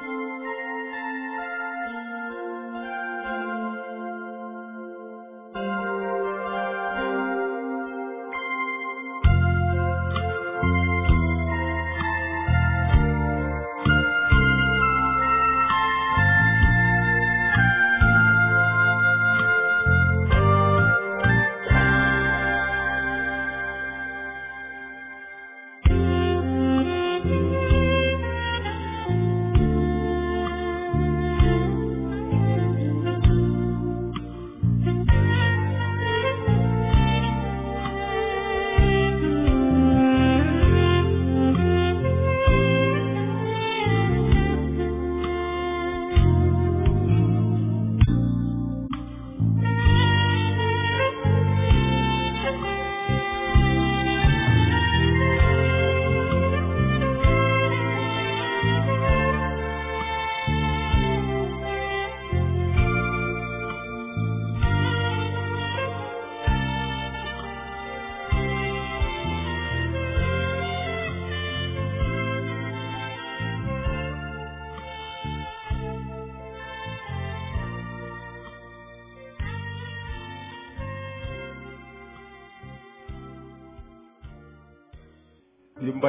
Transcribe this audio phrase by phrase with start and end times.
[0.00, 0.57] うん。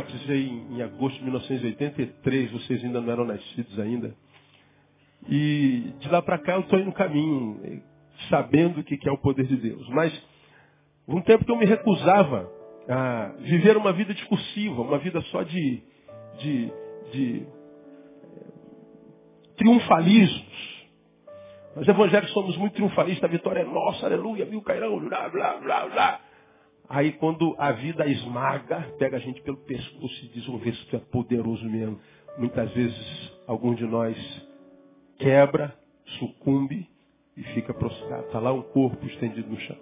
[0.10, 4.16] Batizei em agosto de 1983, vocês ainda não eram nascidos ainda.
[5.28, 7.80] E de lá para cá eu estou indo no caminho, eh,
[8.30, 9.88] sabendo o que é o poder de Deus.
[9.90, 10.14] Mas
[11.08, 12.50] um tempo que eu me recusava
[12.88, 15.84] a viver uma vida discursiva, uma vida só de,
[16.40, 16.74] de,
[17.12, 17.48] de
[18.24, 18.48] eh,
[19.58, 20.80] triunfalismos.
[21.76, 25.88] Nós evangélicos somos muito triunfalistas, a vitória é nossa, aleluia, mil cairão, blá, blá, blá,
[25.88, 26.29] blá.
[26.90, 30.86] Aí quando a vida esmaga, pega a gente pelo pescoço e diz, vamos ver se
[30.88, 32.00] tu é poderoso mesmo.
[32.36, 34.18] Muitas vezes, algum de nós
[35.20, 35.78] quebra,
[36.18, 36.88] sucumbe
[37.38, 38.26] e fica prostrado.
[38.26, 39.78] Está lá um corpo estendido no chão.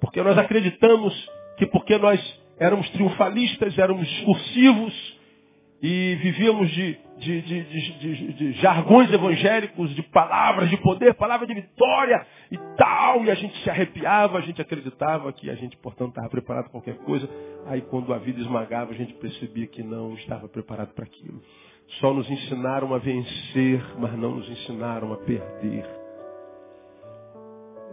[0.00, 1.14] Porque nós acreditamos
[1.56, 2.20] que porque nós
[2.58, 5.19] éramos triunfalistas, éramos discursivos,
[5.82, 12.26] e vivíamos de, de, de, de, jargões evangélicos, de palavras de poder, palavra de vitória
[12.50, 16.28] e tal, e a gente se arrepiava, a gente acreditava que a gente, portanto, estava
[16.28, 17.28] preparado para qualquer coisa.
[17.66, 21.40] Aí, quando a vida esmagava, a gente percebia que não estava preparado para aquilo.
[21.98, 25.99] Só nos ensinaram a vencer, mas não nos ensinaram a perder.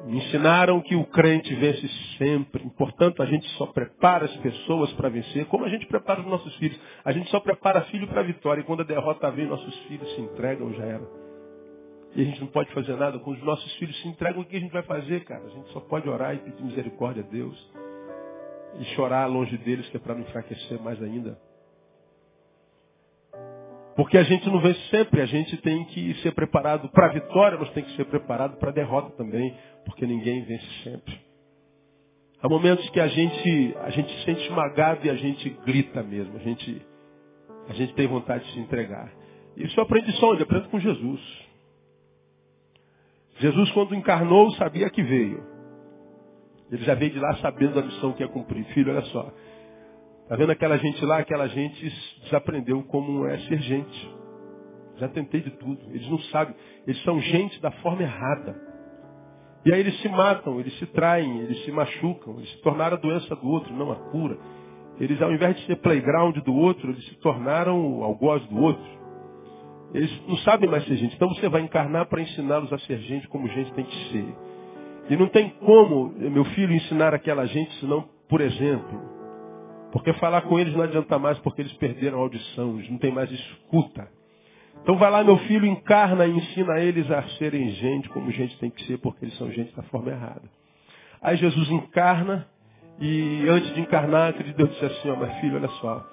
[0.06, 1.88] Ensinaram que o crente vence
[2.18, 2.70] sempre.
[2.78, 6.56] Portanto, a gente só prepara as pessoas para vencer, como a gente prepara os nossos
[6.58, 6.80] filhos.
[7.04, 8.62] A gente só prepara filho para a vitória.
[8.62, 11.08] E quando a derrota vem, nossos filhos se entregam, já era.
[12.16, 13.20] E a gente não pode fazer nada.
[13.20, 15.44] Quando os nossos filhos se entregam, o que a gente vai fazer, cara?
[15.46, 17.72] A gente só pode orar e pedir misericórdia a Deus.
[18.80, 21.38] E chorar longe deles, que é para não enfraquecer mais ainda.
[23.98, 27.58] Porque a gente não vence sempre, a gente tem que ser preparado para a vitória,
[27.58, 29.52] mas tem que ser preparado para a derrota também,
[29.86, 31.20] porque ninguém vence sempre.
[32.40, 36.38] Há momentos que a gente, a gente se sente esmagado e a gente grita mesmo,
[36.38, 36.80] a gente,
[37.68, 39.12] a gente tem vontade de se entregar.
[39.56, 40.44] Isso eu aprendi só onde?
[40.44, 41.48] Aprendo com Jesus.
[43.40, 45.44] Jesus, quando encarnou, sabia que veio.
[46.72, 48.64] Ele já veio de lá sabendo a missão que ia cumprir.
[48.76, 49.34] Filho, olha só,
[50.28, 51.20] Está vendo aquela gente lá?
[51.20, 51.90] Aquela gente
[52.26, 54.16] desaprendeu como é ser gente.
[54.98, 55.80] Já tentei de tudo.
[55.90, 56.54] Eles não sabem.
[56.86, 58.54] Eles são gente da forma errada.
[59.66, 62.36] E aí eles se matam, eles se traem, eles se machucam.
[62.40, 64.38] Eles se tornaram a doença do outro, não a cura.
[65.00, 68.98] Eles, ao invés de ser playground do outro, eles se tornaram algoz do outro.
[69.94, 71.16] Eles não sabem mais ser gente.
[71.16, 74.36] Então você vai encarnar para ensiná-los a ser gente como gente tem que ser.
[75.10, 79.17] E não tem como, meu filho, ensinar aquela gente senão por exemplo.
[79.92, 83.12] Porque falar com eles não adianta mais porque eles perderam a audição, eles não têm
[83.12, 84.08] mais escuta.
[84.82, 88.70] Então vai lá, meu filho, encarna e ensina eles a serem gente como gente tem
[88.70, 90.44] que ser, porque eles são gente da forma errada.
[91.22, 92.48] Aí Jesus encarna
[93.00, 96.06] e antes de encarnar, Deus disse assim, ó, meu filho, olha só,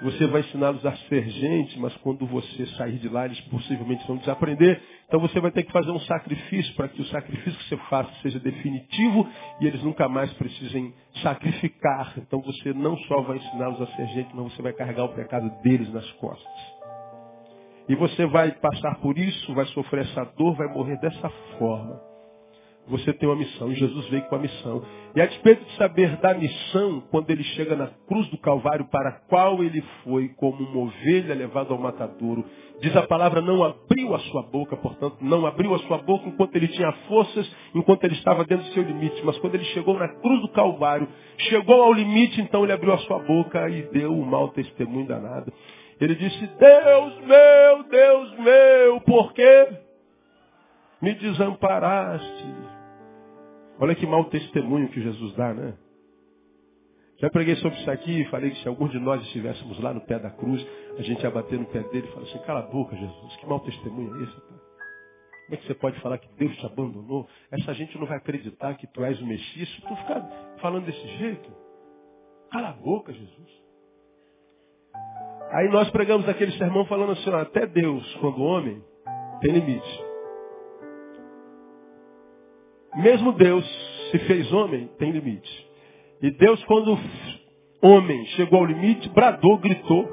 [0.00, 4.16] você vai ensiná-los a ser gente, mas quando você sair de lá, eles possivelmente vão
[4.16, 4.80] desaprender.
[5.06, 8.10] Então você vai ter que fazer um sacrifício para que o sacrifício que você faça
[8.22, 9.28] seja definitivo
[9.60, 12.14] e eles nunca mais precisem sacrificar.
[12.18, 15.50] Então você não só vai ensiná-los a ser gente, mas você vai carregar o pecado
[15.62, 16.78] deles nas costas.
[17.88, 21.28] E você vai passar por isso, vai sofrer essa dor, vai morrer dessa
[21.58, 22.07] forma
[22.88, 23.70] você tem uma missão.
[23.70, 24.82] E Jesus veio com a missão.
[25.14, 29.08] E a despeito de saber da missão, quando ele chega na cruz do Calvário, para
[29.08, 32.44] a qual ele foi como uma ovelha levada ao matadouro,
[32.80, 36.54] diz a palavra, não abriu a sua boca, portanto, não abriu a sua boca enquanto
[36.56, 39.20] ele tinha forças, enquanto ele estava dentro do seu limite.
[39.24, 41.08] Mas quando ele chegou na cruz do Calvário,
[41.38, 45.52] chegou ao limite, então ele abriu a sua boca e deu um mau testemunho danado.
[46.00, 49.68] Ele disse, Deus meu, Deus meu, por que
[51.02, 52.77] me desamparaste?
[53.80, 55.74] Olha que mau testemunho que Jesus dá, né?
[57.18, 60.00] Já preguei sobre isso aqui e falei que se algum de nós estivéssemos lá no
[60.02, 60.64] pé da cruz,
[60.96, 63.46] a gente ia bater no pé dele e falar assim, cala a boca, Jesus, que
[63.46, 64.40] mau testemunho é esse?
[64.40, 64.58] Pai?
[65.48, 67.26] Como é que você pode falar que Deus te abandonou?
[67.50, 69.68] Essa gente não vai acreditar que tu és o Messias.
[69.68, 70.20] Se tu ficar
[70.60, 71.50] falando desse jeito,
[72.52, 73.62] cala a boca, Jesus.
[75.50, 78.84] Aí nós pregamos aquele sermão falando assim, até Deus, quando homem,
[79.40, 80.07] tem limite.
[82.96, 83.64] Mesmo Deus
[84.10, 85.68] se fez homem, tem limite.
[86.22, 86.98] E Deus, quando
[87.82, 90.08] homem chegou ao limite, bradou, gritou.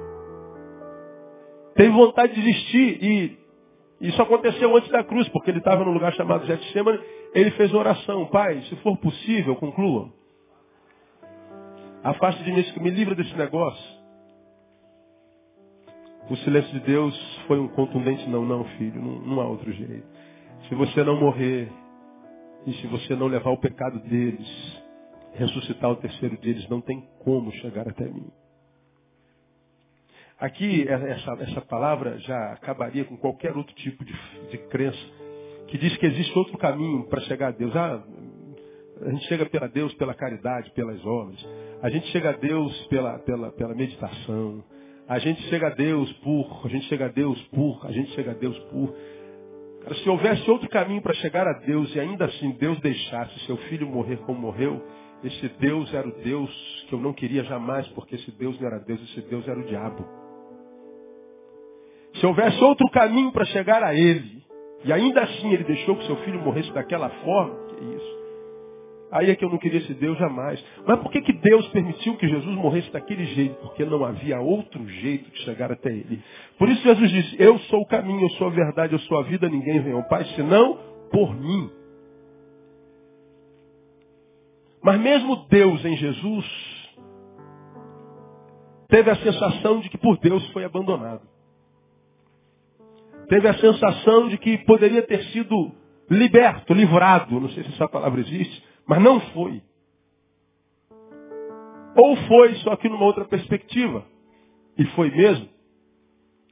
[1.75, 3.04] Teve vontade de desistir.
[3.04, 3.38] E
[4.01, 7.00] isso aconteceu antes da cruz, porque ele estava num lugar chamado Getsemane.
[7.33, 8.25] Ele fez uma oração.
[8.27, 10.10] Pai, se for possível, conclua.
[12.04, 13.95] Afaste de mim, me livra desse negócio.
[16.30, 17.16] O silêncio de Deus
[17.48, 20.06] foi um contundente não, não, filho, não, não há outro jeito.
[20.68, 21.71] Se você não morrer,
[22.66, 24.48] e se você não levar o pecado deles,
[25.34, 28.28] ressuscitar o terceiro deles, não tem como chegar até mim.
[30.40, 34.14] Aqui, essa, essa palavra já acabaria com qualquer outro tipo de,
[34.52, 35.00] de crença
[35.68, 37.76] que diz que existe outro caminho para chegar a Deus.
[37.76, 38.04] Ah,
[39.02, 41.46] a gente chega pela Deus pela caridade, pelas obras.
[41.82, 44.64] A gente chega a Deus pela, pela, pela meditação.
[45.08, 48.32] A gente chega a Deus por, a gente chega a Deus por, a gente chega
[48.32, 48.96] a Deus por.
[49.94, 53.88] Se houvesse outro caminho para chegar a Deus e ainda assim Deus deixasse seu filho
[53.88, 54.84] morrer como morreu,
[55.24, 58.80] esse Deus era o Deus que eu não queria jamais, porque esse Deus não era
[58.80, 60.06] Deus, esse Deus era o diabo.
[62.16, 64.44] Se houvesse outro caminho para chegar a Ele,
[64.84, 68.15] e ainda assim Ele deixou que seu filho morresse daquela forma, que isso?
[69.12, 70.63] Aí é que eu não queria esse Deus jamais.
[70.86, 73.56] Mas por que, que Deus permitiu que Jesus morresse daquele jeito?
[73.62, 76.22] Porque não havia outro jeito de chegar até Ele.
[76.57, 79.24] Por isso Jesus disse, eu sou o caminho, eu sou a verdade, eu sou a
[79.24, 80.80] vida, ninguém vem ao Pai, senão
[81.12, 81.69] por mim.
[84.81, 86.46] Mas mesmo Deus em Jesus
[88.88, 91.22] teve a sensação de que por Deus foi abandonado.
[93.28, 95.72] Teve a sensação de que poderia ter sido
[96.10, 99.62] liberto, livrado, não sei se essa palavra existe, mas não foi.
[101.96, 104.06] Ou foi, só que numa outra perspectiva.
[104.78, 105.48] E foi mesmo.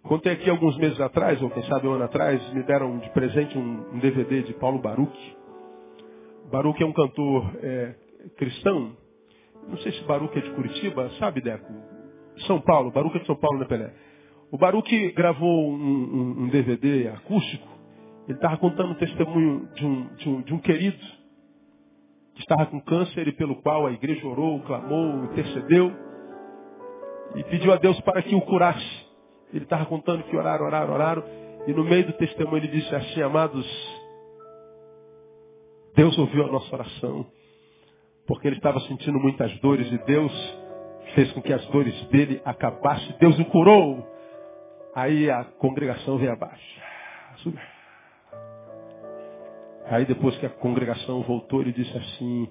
[0.03, 3.57] Contei aqui alguns meses atrás, ou quem sabe um ano atrás, me deram de presente
[3.57, 5.37] um, DVD de Paulo Baruch.
[6.51, 7.95] Baruch é um cantor é,
[8.37, 8.95] cristão.
[9.67, 11.71] Não sei se Baruch é de Curitiba, sabe, Deco?
[12.47, 13.93] São Paulo, Baruch é de São Paulo, né, Pelé?
[14.51, 17.67] O Baruch gravou um, um, um DVD acústico.
[18.27, 21.22] Ele estava contando o testemunho de um, de, um, de um querido
[22.35, 25.91] que estava com câncer e pelo qual a igreja orou, clamou, intercedeu
[27.35, 29.05] e pediu a Deus para que o curasse.
[29.53, 31.23] Ele estava contando que oraram, oraram, oraram.
[31.67, 33.65] E no meio do testemunho ele disse assim, amados,
[35.95, 37.25] Deus ouviu a nossa oração
[38.25, 40.57] porque ele estava sentindo muitas dores e Deus
[41.13, 43.15] fez com que as dores dele acabassem.
[43.19, 44.07] Deus o curou.
[44.95, 46.81] Aí a congregação veio abaixo.
[49.85, 52.49] Aí depois que a congregação voltou, ele disse assim,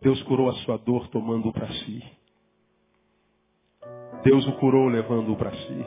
[0.00, 2.02] Deus curou a sua dor tomando-o para si.
[4.24, 5.86] Deus o curou levando-o para si.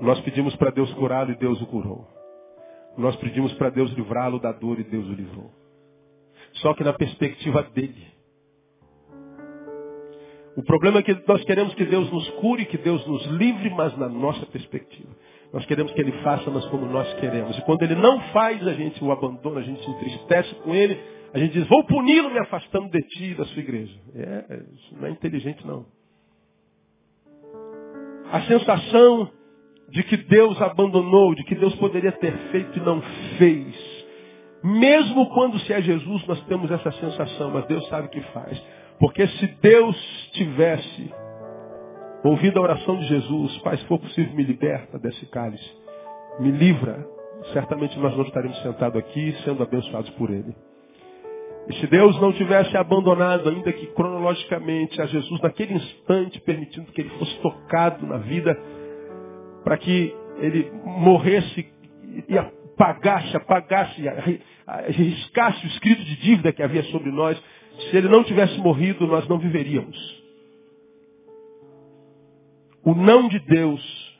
[0.00, 2.06] Nós pedimos para Deus curá-lo e Deus o curou.
[2.96, 5.50] Nós pedimos para Deus livrá-lo da dor e Deus o livrou.
[6.54, 8.06] Só que na perspectiva dele.
[10.56, 13.96] O problema é que nós queremos que Deus nos cure, que Deus nos livre, mas
[13.98, 15.10] na nossa perspectiva.
[15.54, 17.56] Nós queremos que Ele faça, mas como nós queremos.
[17.56, 21.00] E quando Ele não faz, a gente o abandona, a gente se entristece com Ele,
[21.32, 23.96] a gente diz, vou puni-lo me afastando de ti e da sua igreja.
[24.16, 25.86] É, isso não é inteligente não.
[28.32, 29.30] A sensação
[29.90, 33.00] de que Deus abandonou, de que Deus poderia ter feito e não
[33.38, 34.04] fez,
[34.64, 38.60] mesmo quando se é Jesus, nós temos essa sensação, mas Deus sabe o que faz.
[38.98, 39.96] Porque se Deus
[40.32, 41.14] tivesse
[42.24, 45.70] ouvido a oração de Jesus, Pai, se for possível, me liberta desse cálice,
[46.40, 47.06] me livra,
[47.52, 50.54] certamente nós não estaremos sentados aqui sendo abençoados por Ele.
[51.68, 57.00] E se Deus não tivesse abandonado, ainda que cronologicamente, a Jesus naquele instante, permitindo que
[57.00, 58.58] ele fosse tocado na vida,
[59.62, 61.66] para que ele morresse
[62.28, 64.02] e apagasse, apagasse,
[64.88, 67.42] riscasse o escrito de dívida que havia sobre nós,
[67.90, 70.23] se ele não tivesse morrido, nós não viveríamos.
[72.84, 74.14] O não de Deus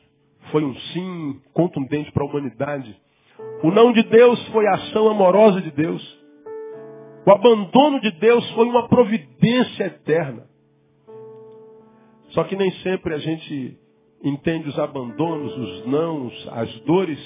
[0.51, 2.97] foi um sim contundente para a humanidade.
[3.63, 6.25] O não de Deus foi a ação amorosa de Deus.
[7.27, 10.47] O abandono de Deus foi uma providência eterna.
[12.31, 13.79] Só que nem sempre a gente
[14.23, 17.21] entende os abandonos, os nãos, as dores,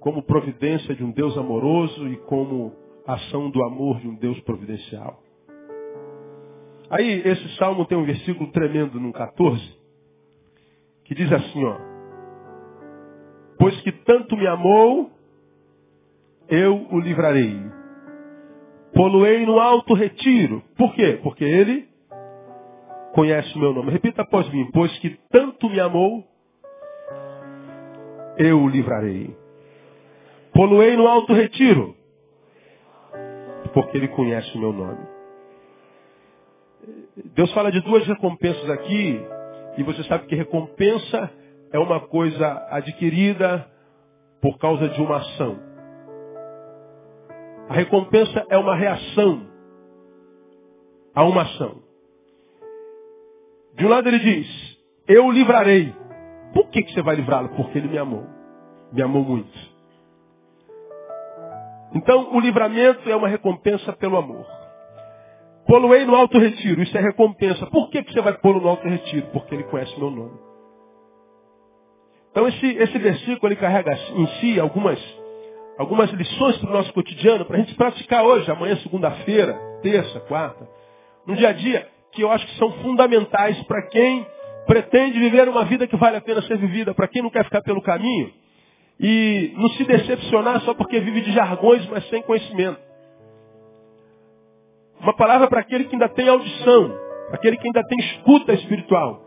[0.00, 2.72] como providência de um Deus amoroso e como
[3.06, 5.20] ação do amor de um Deus providencial.
[6.88, 9.60] Aí, esse salmo tem um versículo tremendo no 14,
[11.06, 11.76] que diz assim, ó.
[13.58, 15.10] Pois que tanto me amou,
[16.48, 17.58] eu o livrarei.
[18.94, 20.62] Poluei no alto retiro.
[20.76, 21.18] Por quê?
[21.22, 21.88] Porque ele
[23.14, 23.90] conhece o meu nome.
[23.90, 24.70] Repita após mim.
[24.72, 26.24] Pois que tanto me amou,
[28.38, 29.36] eu o livrarei.
[30.52, 31.94] Poluei no alto retiro.
[33.72, 35.06] Porque ele conhece o meu nome.
[37.34, 39.20] Deus fala de duas recompensas aqui.
[39.76, 41.30] E você sabe que recompensa
[41.72, 43.66] é uma coisa adquirida
[44.40, 45.58] por causa de uma ação.
[47.68, 49.46] A recompensa é uma reação
[51.14, 51.82] a uma ação.
[53.74, 54.76] De um lado ele diz,
[55.08, 55.94] eu livrarei.
[56.54, 57.48] Por que, que você vai livrá-lo?
[57.50, 58.24] Porque ele me amou.
[58.92, 59.76] Me amou muito.
[61.94, 64.46] Então, o livramento é uma recompensa pelo amor.
[65.66, 67.66] Poluei no alto retiro, isso é recompensa.
[67.66, 69.26] Por que, que você vai pô-lo no alto retiro?
[69.32, 70.38] Porque ele conhece meu nome.
[72.30, 74.98] Então, esse, esse versículo ele carrega em si algumas
[75.78, 80.66] algumas lições para o nosso cotidiano, para a gente praticar hoje, amanhã, segunda-feira, terça, quarta,
[81.26, 84.26] no dia a dia, que eu acho que são fundamentais para quem
[84.66, 87.62] pretende viver uma vida que vale a pena ser vivida, para quem não quer ficar
[87.62, 88.32] pelo caminho
[88.98, 92.85] e não se decepcionar só porque vive de jargões, mas sem conhecimento.
[95.00, 96.92] Uma palavra para aquele que ainda tem audição,
[97.32, 99.26] aquele que ainda tem escuta espiritual.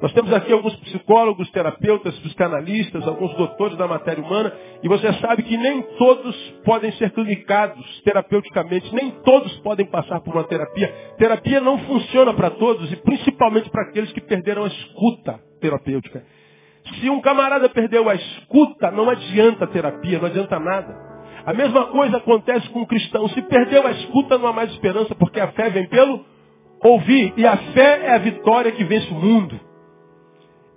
[0.00, 4.50] Nós temos aqui alguns psicólogos, terapeutas, psicanalistas, alguns doutores da matéria humana,
[4.82, 10.32] e você sabe que nem todos podem ser clinicados terapeuticamente, nem todos podem passar por
[10.32, 10.88] uma terapia.
[11.18, 16.24] Terapia não funciona para todos, e principalmente para aqueles que perderam a escuta terapêutica.
[16.98, 21.09] Se um camarada perdeu a escuta, não adianta terapia, não adianta nada.
[21.44, 23.28] A mesma coisa acontece com o cristão.
[23.28, 26.24] Se perdeu a escuta, não há mais esperança, porque a fé vem pelo
[26.82, 27.32] ouvir.
[27.36, 29.58] E a fé é a vitória que vence o mundo.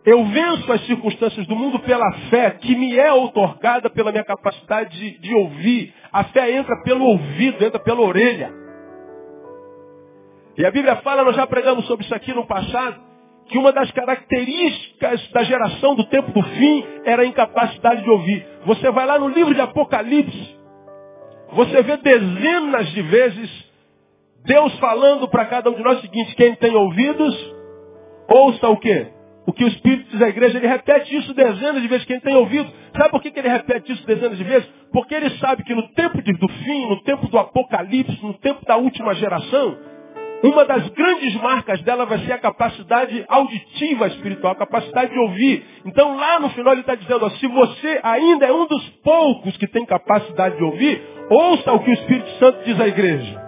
[0.05, 4.97] Eu venço as circunstâncias do mundo pela fé que me é otorgada pela minha capacidade
[4.97, 5.93] de, de, ouvir.
[6.11, 8.51] A fé entra pelo ouvido, entra pela orelha.
[10.57, 13.01] E a Bíblia fala, nós já pregamos sobre isso aqui no passado,
[13.49, 18.45] que uma das características da geração do tempo do fim era a incapacidade de ouvir.
[18.65, 20.57] Você vai lá no livro de Apocalipse,
[21.53, 23.73] você vê dezenas de vezes
[24.45, 27.55] Deus falando para cada um de nós o seguinte, quem tem ouvidos,
[28.27, 29.07] ouça o quê?
[29.45, 32.69] O que o Espírito à igreja, ele repete isso dezenas de vezes, quem tem ouvido.
[32.95, 34.67] Sabe por que, ele repete isso dezenas de vezes?
[34.91, 38.65] Porque ele sabe que no tempo de, do fim, no tempo do apocalipse, no tempo
[38.65, 39.77] da última geração,
[40.43, 45.65] uma das grandes marcas dela vai ser a capacidade auditiva espiritual, a capacidade de ouvir.
[45.85, 49.55] Então lá no final ele está dizendo, ó, se você ainda é um dos poucos
[49.55, 53.41] que tem capacidade de ouvir, ouça o que o Espírito Santo diz à igreja.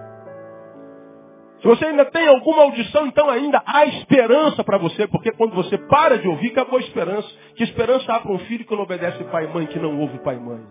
[1.62, 5.78] Se você ainda tem alguma audição, então ainda há esperança para você, porque quando você
[5.78, 7.28] para de ouvir, acabou a esperança.
[7.58, 10.18] Que esperança há para um filho que não obedece pai e mãe, que não ouve
[10.20, 10.62] pai e mãe?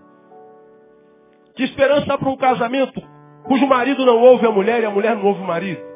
[1.54, 3.02] Que esperança há para um casamento
[3.46, 5.93] cujo marido não ouve a mulher e a mulher não ouve o marido?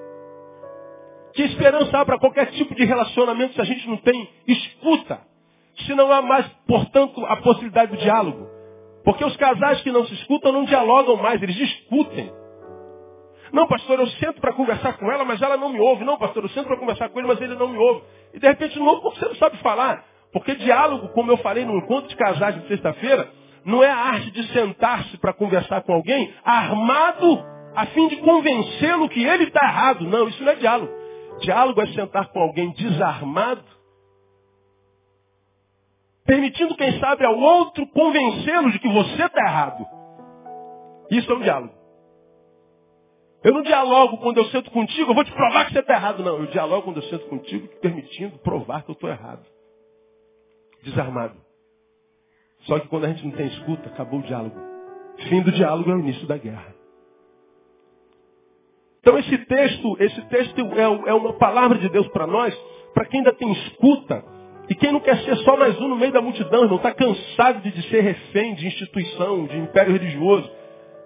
[1.38, 5.20] Que esperança há para qualquer tipo de relacionamento se a gente não tem escuta?
[5.86, 8.44] Se não há mais, portanto, a possibilidade do diálogo?
[9.04, 12.28] Porque os casais que não se escutam não dialogam mais, eles discutem.
[13.52, 16.04] Não, pastor, eu sento para conversar com ela, mas ela não me ouve.
[16.04, 18.02] Não, pastor, eu sento para conversar com ele, mas ele não me ouve.
[18.34, 20.04] E de repente não você não sabe falar.
[20.32, 23.30] Porque diálogo, como eu falei no encontro de casais de sexta-feira,
[23.64, 27.44] não é a arte de sentar-se para conversar com alguém armado
[27.76, 30.04] a fim de convencê-lo que ele está errado.
[30.04, 30.98] Não, isso não é diálogo.
[31.40, 33.64] Diálogo é sentar com alguém desarmado,
[36.24, 39.86] permitindo, quem sabe, ao outro convencê-lo de que você está errado.
[41.10, 41.74] Isso é um diálogo.
[43.42, 46.22] Eu não dialogo quando eu sento contigo, eu vou te provar que você está errado.
[46.22, 49.46] Não, eu dialogo quando eu sento contigo, permitindo provar que eu estou errado.
[50.82, 51.36] Desarmado.
[52.62, 54.56] Só que quando a gente não tem escuta, acabou o diálogo.
[55.28, 56.74] Fim do diálogo é o início da guerra.
[59.00, 62.54] Então esse texto, esse texto é, é uma palavra de Deus para nós,
[62.94, 64.24] para quem ainda tem escuta,
[64.68, 67.60] e quem não quer ser só mais um no meio da multidão, não está cansado
[67.60, 70.50] de, ser refém de instituição, de império religioso.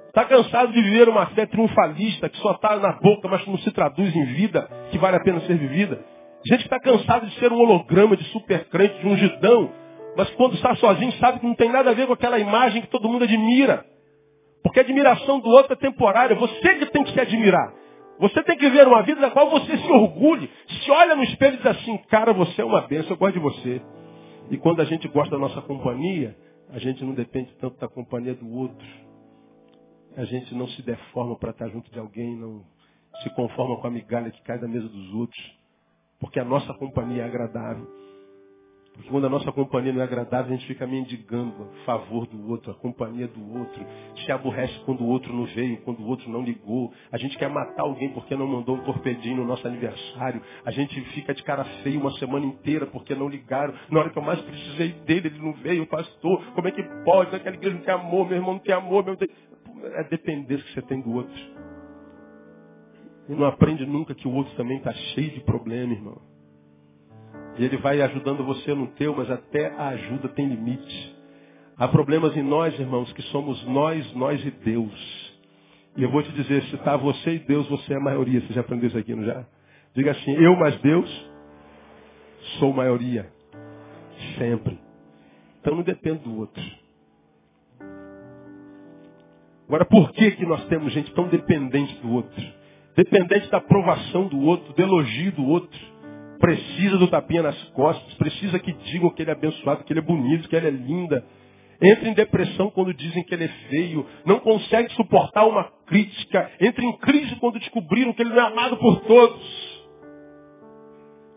[0.08, 3.70] Está cansado de viver uma fé triunfalista que só está na boca, mas não se
[3.70, 6.04] traduz em vida que vale a pena ser vivida.
[6.44, 9.70] Gente está cansado de ser um holograma de super crente, de um gidão,
[10.16, 12.88] mas quando está sozinho sabe que não tem nada a ver com aquela imagem que
[12.88, 13.84] todo mundo admira.
[14.62, 16.34] Porque a admiração do outro é temporária.
[16.34, 17.72] Você que tem que se admirar.
[18.22, 20.48] Você tem que viver uma vida na qual você se orgulhe.
[20.68, 23.40] Se olha no espelho e diz assim, cara, você é uma bênção, eu gosto de
[23.40, 23.82] você.
[24.48, 26.36] E quando a gente gosta da nossa companhia,
[26.70, 28.86] a gente não depende tanto da companhia do outro.
[30.16, 32.62] A gente não se deforma para estar junto de alguém, não
[33.24, 35.58] se conforma com a migalha que cai da mesa dos outros.
[36.20, 37.88] Porque a nossa companhia é agradável.
[38.94, 42.50] Porque quando a nossa companhia não é agradável, a gente fica mendigando a favor do
[42.50, 43.84] outro, a companhia do outro.
[44.24, 46.92] Se aborrece quando o outro não veio, quando o outro não ligou.
[47.10, 50.42] A gente quer matar alguém porque não mandou um torpedinho no nosso aniversário.
[50.64, 53.72] A gente fica de cara feia uma semana inteira porque não ligaram.
[53.90, 56.44] Na hora que eu mais precisei dele, ele não veio, pastor.
[56.54, 57.34] Como é que pode?
[57.34, 59.04] Aquela igreja não tem amor, meu irmão não tem amor.
[59.04, 59.16] Meu...
[59.94, 61.34] É dependência que você tem do outro.
[63.28, 66.20] E não aprende nunca que o outro também está cheio de problema, irmão.
[67.58, 71.16] E ele vai ajudando você no teu, mas até a ajuda tem limite.
[71.76, 75.32] Há problemas em nós, irmãos, que somos nós, nós e Deus.
[75.96, 78.40] E eu vou te dizer, se está você e Deus, você é a maioria.
[78.40, 79.44] Você já aprendeu isso aqui, não já?
[79.94, 81.30] Diga assim, eu mais Deus
[82.58, 83.30] sou maioria.
[84.38, 84.78] Sempre.
[85.60, 86.62] Então não depende do outro.
[89.66, 92.42] Agora, por que, que nós temos gente tão dependente do outro?
[92.96, 95.91] Dependente da aprovação do outro, do elogio do outro
[96.42, 100.02] precisa do tapinha nas costas, precisa que digam que ele é abençoado, que ele é
[100.02, 101.24] bonito, que ele é linda.
[101.80, 106.84] Entra em depressão quando dizem que ele é feio, não consegue suportar uma crítica, entra
[106.84, 109.82] em crise quando descobriram que ele não é amado por todos.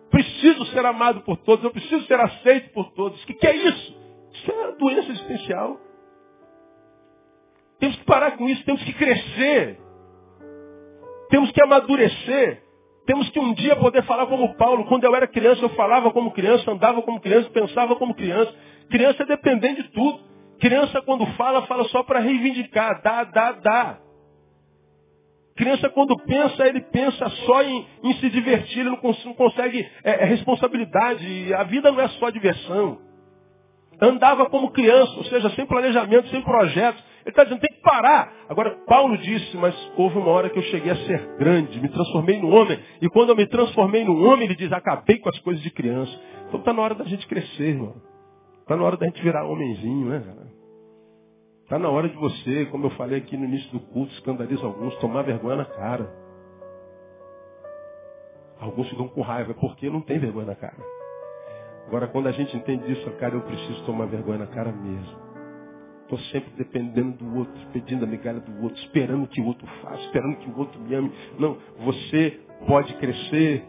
[0.10, 3.22] Preciso ser amado por todos, eu preciso ser aceito por todos.
[3.22, 3.98] O que, que é isso?
[4.34, 5.80] Isso é doença existencial.
[7.80, 9.80] Temos que parar com isso, temos que crescer.
[11.30, 12.65] Temos que amadurecer.
[13.06, 14.86] Temos que um dia poder falar como Paulo.
[14.86, 18.54] Quando eu era criança, eu falava como criança, andava como criança, pensava como criança.
[18.90, 20.20] Criança é dependente de tudo.
[20.60, 23.02] Criança, quando fala, fala só para reivindicar.
[23.04, 23.98] Dá, dá, dá.
[25.56, 28.80] Criança, quando pensa, ele pensa só em, em se divertir.
[28.80, 31.54] Ele não, cons não consegue é, é responsabilidade.
[31.54, 33.00] A vida não é só diversão.
[34.02, 37.02] Andava como criança, ou seja, sem planejamento, sem projetos.
[37.26, 38.32] Ele está dizendo, tem que parar.
[38.48, 42.40] Agora, Paulo disse, mas houve uma hora que eu cheguei a ser grande, me transformei
[42.40, 42.80] no homem.
[43.02, 46.12] E quando eu me transformei no homem, ele diz, acabei com as coisas de criança.
[46.48, 47.96] Então está na hora da gente crescer, irmão.
[48.62, 50.24] Está na hora da gente virar homenzinho, né,
[51.64, 54.96] Está na hora de você, como eu falei aqui no início do culto, escandaliza alguns,
[54.98, 56.08] tomar vergonha na cara.
[58.60, 60.78] Alguns ficam com raiva, porque não tem vergonha na cara.
[61.88, 65.25] Agora, quando a gente entende isso, cara, eu preciso tomar vergonha na cara mesmo.
[66.06, 70.04] Estou sempre dependendo do outro, pedindo a migalha do outro, esperando que o outro faça,
[70.04, 71.12] esperando que o outro me ame.
[71.40, 73.66] Não, você pode crescer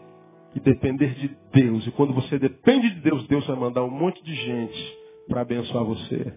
[0.53, 1.87] e depender de Deus.
[1.87, 4.97] E quando você depende de Deus, Deus vai mandar um monte de gente
[5.27, 6.31] para abençoar você.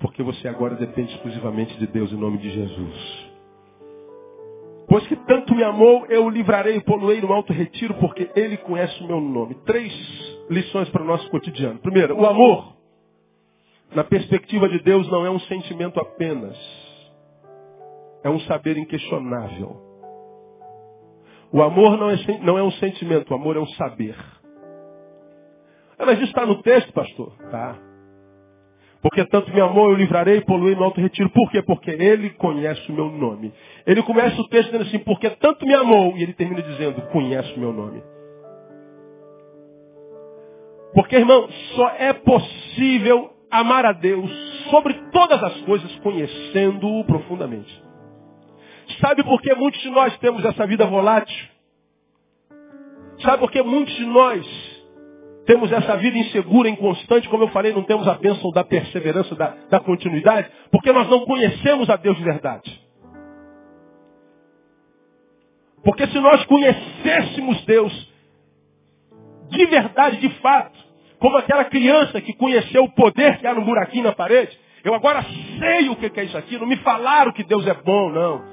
[0.00, 3.34] Porque você agora depende exclusivamente de Deus em nome de Jesus.
[4.88, 8.56] Pois que tanto me amou, eu o livrarei e poluei no alto retiro, porque ele
[8.56, 9.54] conhece o meu nome.
[9.66, 9.92] Três
[10.48, 11.78] lições para o nosso cotidiano.
[11.80, 12.73] Primeiro, o amor
[13.92, 16.56] na perspectiva de Deus, não é um sentimento apenas.
[18.22, 19.80] É um saber inquestionável.
[21.52, 24.16] O amor não é, não é um sentimento, o amor é um saber.
[25.98, 27.32] Ah, mas isso está no texto, pastor?
[27.50, 27.78] Tá.
[29.04, 31.28] Porque tanto me amou, eu livrarei poluei no alto retiro.
[31.28, 31.60] Por quê?
[31.60, 33.52] Porque ele conhece o meu nome.
[33.86, 37.52] Ele começa o texto dizendo assim, porque tanto me amou, e ele termina dizendo, conhece
[37.54, 38.02] o meu nome.
[40.94, 44.30] Porque, irmão, só é possível amar a Deus
[44.70, 47.82] sobre todas as coisas, conhecendo-o profundamente.
[49.00, 51.48] Sabe por que muitos de nós temos essa vida volátil?
[53.22, 54.74] Sabe por que muitos de nós
[55.46, 59.54] temos essa vida insegura, inconstante, como eu falei, não temos a bênção da perseverança, da,
[59.70, 60.50] da continuidade?
[60.70, 62.84] Porque nós não conhecemos a Deus de verdade.
[65.84, 68.12] Porque se nós conhecêssemos Deus
[69.50, 70.73] de verdade, de fato,
[71.24, 74.54] como aquela criança que conheceu o poder que há no buraquinho na parede.
[74.84, 75.24] Eu agora
[75.58, 76.58] sei o que é isso aqui.
[76.58, 78.44] Não me falaram que Deus é bom, não.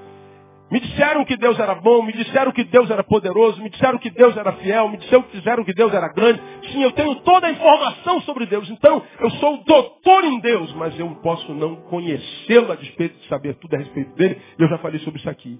[0.72, 4.10] Me disseram que Deus era bom, me disseram que Deus era poderoso, me disseram que
[4.10, 6.42] Deus era fiel, me disseram que Deus era grande.
[6.72, 8.70] Sim, eu tenho toda a informação sobre Deus.
[8.70, 13.28] Então, eu sou o doutor em Deus, mas eu posso não conhecê-lo a despeito de
[13.28, 14.42] saber tudo a respeito dele.
[14.58, 15.60] E eu já falei sobre isso aqui.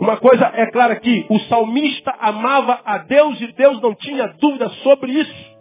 [0.00, 4.68] Uma coisa é clara aqui, o salmista amava a Deus e Deus não tinha dúvida
[4.82, 5.54] sobre isso.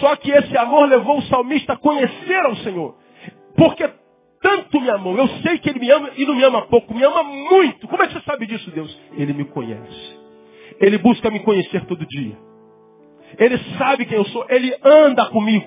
[0.00, 2.96] Só que esse amor levou o salmista a conhecer ao Senhor.
[3.56, 3.88] Porque
[4.40, 7.02] tanto me amou, eu sei que ele me ama e não me ama pouco, me
[7.02, 7.88] ama muito.
[7.88, 8.96] Como é que você sabe disso, Deus?
[9.16, 10.18] Ele me conhece.
[10.80, 12.36] Ele busca me conhecer todo dia.
[13.38, 15.66] Ele sabe quem eu sou, ele anda comigo.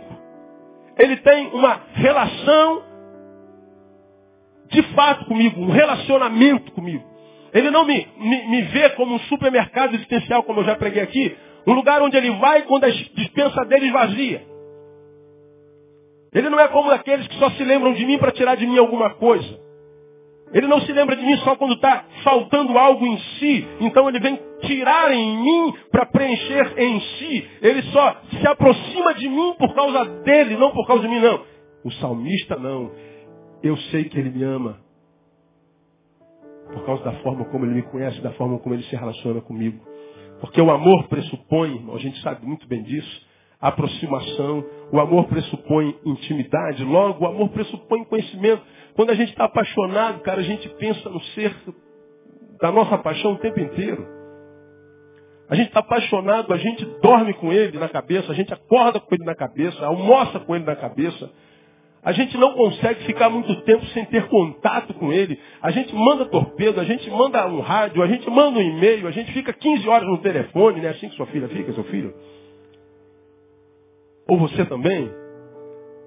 [0.98, 2.84] Ele tem uma relação
[4.70, 7.04] de fato comigo, um relacionamento comigo.
[7.58, 11.36] Ele não me, me, me vê como um supermercado existencial, como eu já preguei aqui,
[11.66, 14.46] um lugar onde ele vai quando a dispensa dele esvazia.
[16.36, 18.78] Ele não é como aqueles que só se lembram de mim para tirar de mim
[18.78, 19.60] alguma coisa.
[20.54, 23.68] Ele não se lembra de mim só quando está faltando algo em si.
[23.80, 27.50] Então ele vem tirar em mim para preencher em si.
[27.60, 31.44] Ele só se aproxima de mim por causa dele, não por causa de mim, não.
[31.84, 32.92] O salmista não.
[33.64, 34.87] Eu sei que ele me ama.
[36.74, 39.80] Por causa da forma como ele me conhece, da forma como ele se relaciona comigo.
[40.40, 43.28] Porque o amor pressupõe, a gente sabe muito bem disso,
[43.60, 44.64] aproximação.
[44.92, 46.84] O amor pressupõe intimidade.
[46.84, 48.62] Logo, o amor pressupõe conhecimento.
[48.96, 51.56] Quando a gente está apaixonado, cara, a gente pensa no ser
[52.60, 54.18] da nossa paixão o tempo inteiro.
[55.50, 59.16] A gente está apaixonado, a gente dorme com ele na cabeça, a gente acorda com
[59.16, 61.32] ele na cabeça, almoça com ele na cabeça.
[62.08, 65.38] A gente não consegue ficar muito tempo sem ter contato com ele.
[65.62, 69.12] A gente manda torpedo, a gente manda um rádio, a gente manda um e-mail, a
[69.12, 70.92] gente fica 15 horas no telefone, né?
[70.92, 72.14] Assim que sua filha fica, seu filho.
[74.26, 75.12] Ou você também.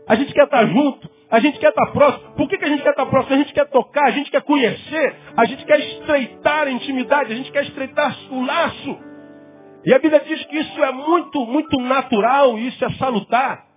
[0.08, 2.32] A gente quer estar junto, a gente quer estar próximo.
[2.34, 3.34] Por que, que a gente quer estar próximo?
[3.34, 7.36] A gente quer tocar, a gente quer conhecer, a gente quer estreitar a intimidade, a
[7.36, 8.98] gente quer estreitar o laço.
[9.84, 13.69] E a Bíblia diz que isso é muito, muito natural, isso é salutar.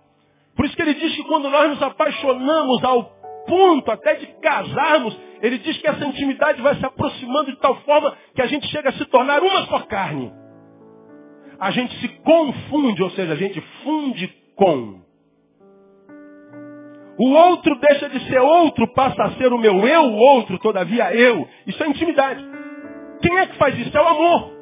[0.56, 3.04] Por isso que ele diz que quando nós nos apaixonamos ao
[3.46, 8.16] ponto até de casarmos, ele diz que essa intimidade vai se aproximando de tal forma
[8.34, 10.32] que a gente chega a se tornar uma só carne.
[11.58, 15.02] A gente se confunde, ou seja, a gente funde com.
[17.18, 21.14] O outro deixa de ser outro, passa a ser o meu eu, o outro, todavia
[21.14, 21.46] eu.
[21.66, 22.44] Isso é intimidade.
[23.22, 23.96] Quem é que faz isso?
[23.96, 24.54] É o amor.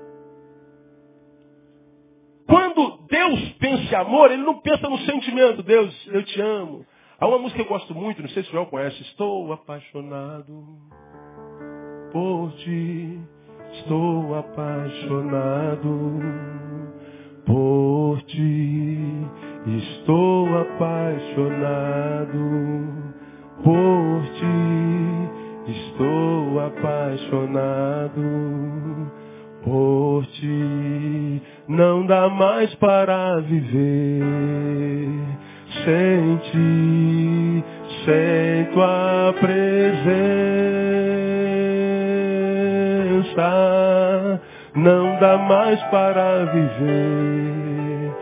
[2.46, 5.62] Quando Deus pensa em amor, Ele não pensa no sentimento.
[5.62, 6.84] Deus, eu te amo.
[7.20, 9.00] Há uma música que eu gosto muito, não sei se o João conhece.
[9.02, 10.66] Estou apaixonado
[12.12, 13.20] por ti.
[13.74, 15.88] Estou apaixonado
[17.46, 18.98] por ti.
[19.66, 21.86] Estou apaixonado
[23.62, 25.70] por ti.
[25.70, 28.22] Estou apaixonado
[29.64, 34.22] por ti não dá mais para viver
[35.84, 37.64] sem ti,
[38.04, 39.62] sem tua presença.
[44.74, 48.12] Não dá mais para viver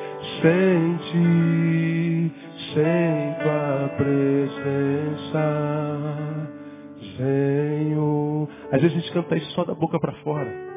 [0.42, 2.32] sem ti,
[2.74, 5.44] sem tua presença.
[7.16, 8.48] Senhor.
[8.72, 10.69] Às vezes a gente canta isso só da boca para fora.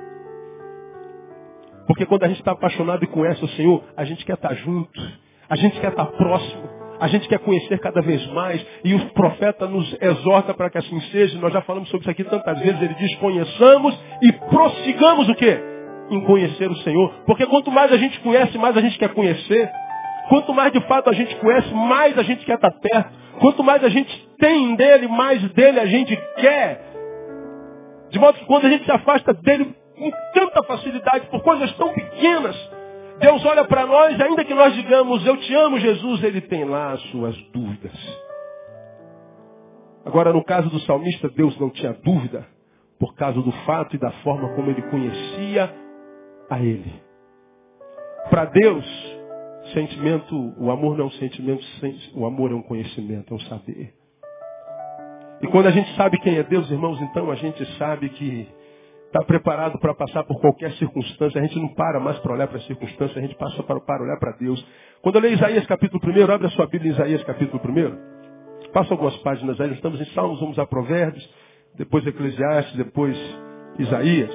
[1.88, 4.56] Porque quando a gente está apaixonado e conhece o Senhor, a gente quer estar tá
[4.56, 5.02] junto,
[5.50, 6.64] a gente quer estar tá próximo,
[7.00, 8.66] a gente quer conhecer cada vez mais.
[8.84, 11.38] E o profeta nos exorta para que assim seja.
[11.40, 12.82] Nós já falamos sobre isso aqui tantas vezes.
[12.82, 15.60] Ele diz: conheçamos e prossigamos o quê?
[16.10, 17.14] Em conhecer o Senhor.
[17.26, 19.70] Porque quanto mais a gente conhece, mais a gente quer conhecer.
[20.30, 23.12] Quanto mais de fato a gente conhece, mais a gente quer estar tá perto.
[23.40, 26.82] Quanto mais a gente tem dele, mais dele a gente quer.
[28.10, 31.94] De modo que quando a gente se afasta dele, com tanta facilidade por coisas tão
[31.94, 32.56] pequenas.
[33.20, 36.94] Deus olha para nós, ainda que nós digamos, eu te amo, Jesus, ele tem lá
[36.94, 37.94] as suas dúvidas.
[40.06, 42.46] Agora, no caso do salmista, Deus não tinha dúvida,
[43.00, 45.74] por causa do fato e da forma como ele conhecia
[46.50, 47.02] a ele.
[48.30, 48.86] Para Deus,
[49.74, 51.64] sentimento, o amor não é um sentimento,
[52.16, 53.94] o amor é um conhecimento, é um saber.
[55.42, 58.48] E quando a gente sabe quem é Deus, irmãos, então a gente sabe que
[59.14, 61.40] está preparado para passar por qualquer circunstância.
[61.40, 64.04] A gente não para mais para olhar para a circunstância, a gente passa para, para
[64.04, 64.66] olhar para Deus.
[65.04, 68.72] Quando eu leio Isaías capítulo 1, abre a sua Bíblia em Isaías capítulo 1.
[68.72, 71.30] Passa algumas páginas aí, estamos em Salmos, vamos a Provérbios,
[71.76, 73.16] depois Eclesiastes, depois
[73.78, 74.34] Isaías,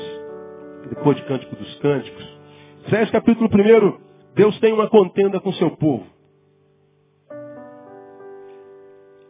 [0.90, 2.38] depois de Cântico dos Cânticos.
[2.86, 3.98] Isaías capítulo 1,
[4.36, 6.06] Deus tem uma contenda com seu povo.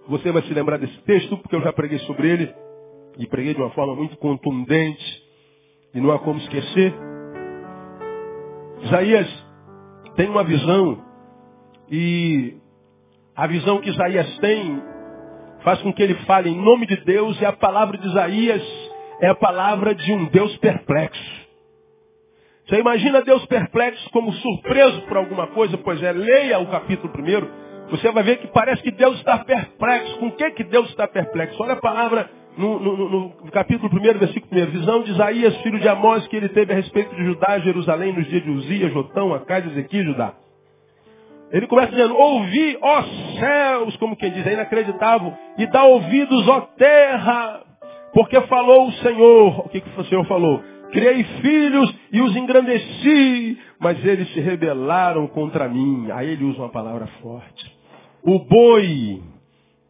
[0.08, 2.54] Você vai se lembrar desse texto, porque eu já preguei sobre ele,
[3.18, 5.27] e preguei de uma forma muito contundente.
[5.94, 6.94] E não há como esquecer.
[8.82, 9.46] Isaías
[10.16, 11.02] tem uma visão
[11.90, 12.56] e
[13.34, 14.82] a visão que Isaías tem
[15.62, 18.62] faz com que ele fale em nome de Deus e a palavra de Isaías
[19.20, 21.48] é a palavra de um Deus perplexo.
[22.66, 25.78] Você imagina Deus perplexo como surpreso por alguma coisa?
[25.78, 27.50] Pois é, leia o capítulo primeiro.
[27.90, 30.18] Você vai ver que parece que Deus está perplexo.
[30.18, 31.60] Com o que, que Deus está perplexo?
[31.62, 35.88] Olha a palavra no, no, no, capítulo 1, versículo 1, visão de Isaías, filho de
[35.88, 39.64] Amós, que ele teve a respeito de Judá, Jerusalém, nos dias de Uzias, Jotão, Acais,
[39.66, 40.34] Ezequiel, Judá.
[41.52, 43.02] Ele começa dizendo, ouvi, ó
[43.38, 47.62] céus, como quem diz, é inacreditável, e dá ouvidos, ó terra,
[48.12, 50.60] Porque falou o Senhor, o que, que o Senhor falou?
[50.90, 56.10] Criei filhos e os engrandeci, mas eles se rebelaram contra mim.
[56.10, 57.76] Aí ele usa uma palavra forte.
[58.22, 59.22] O boi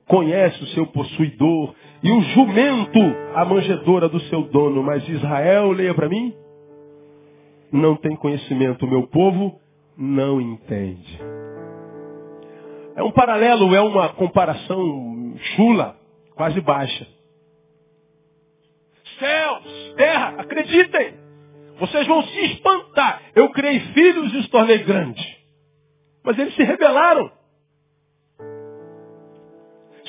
[0.07, 3.00] conhece o seu possuidor e o jumento
[3.34, 4.82] a manjedora do seu dono.
[4.82, 6.34] Mas Israel, leia para mim,
[7.72, 8.87] não tem conhecimento.
[8.87, 9.61] O meu povo
[9.96, 11.20] não entende.
[12.96, 15.96] É um paralelo, é uma comparação chula,
[16.34, 17.06] quase baixa.
[19.18, 21.14] Céus, terra, acreditem.
[21.78, 23.22] Vocês vão se espantar.
[23.34, 25.24] Eu criei filhos e os tornei grandes.
[26.24, 27.30] Mas eles se rebelaram.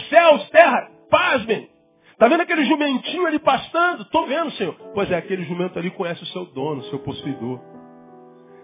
[0.10, 1.69] Céus, terra, pasmem.
[2.20, 4.02] Está vendo aquele jumentinho ali pastando?
[4.02, 4.76] Estou vendo, Senhor.
[4.94, 7.62] Pois é, aquele jumento ali conhece o seu dono, o seu possuidor.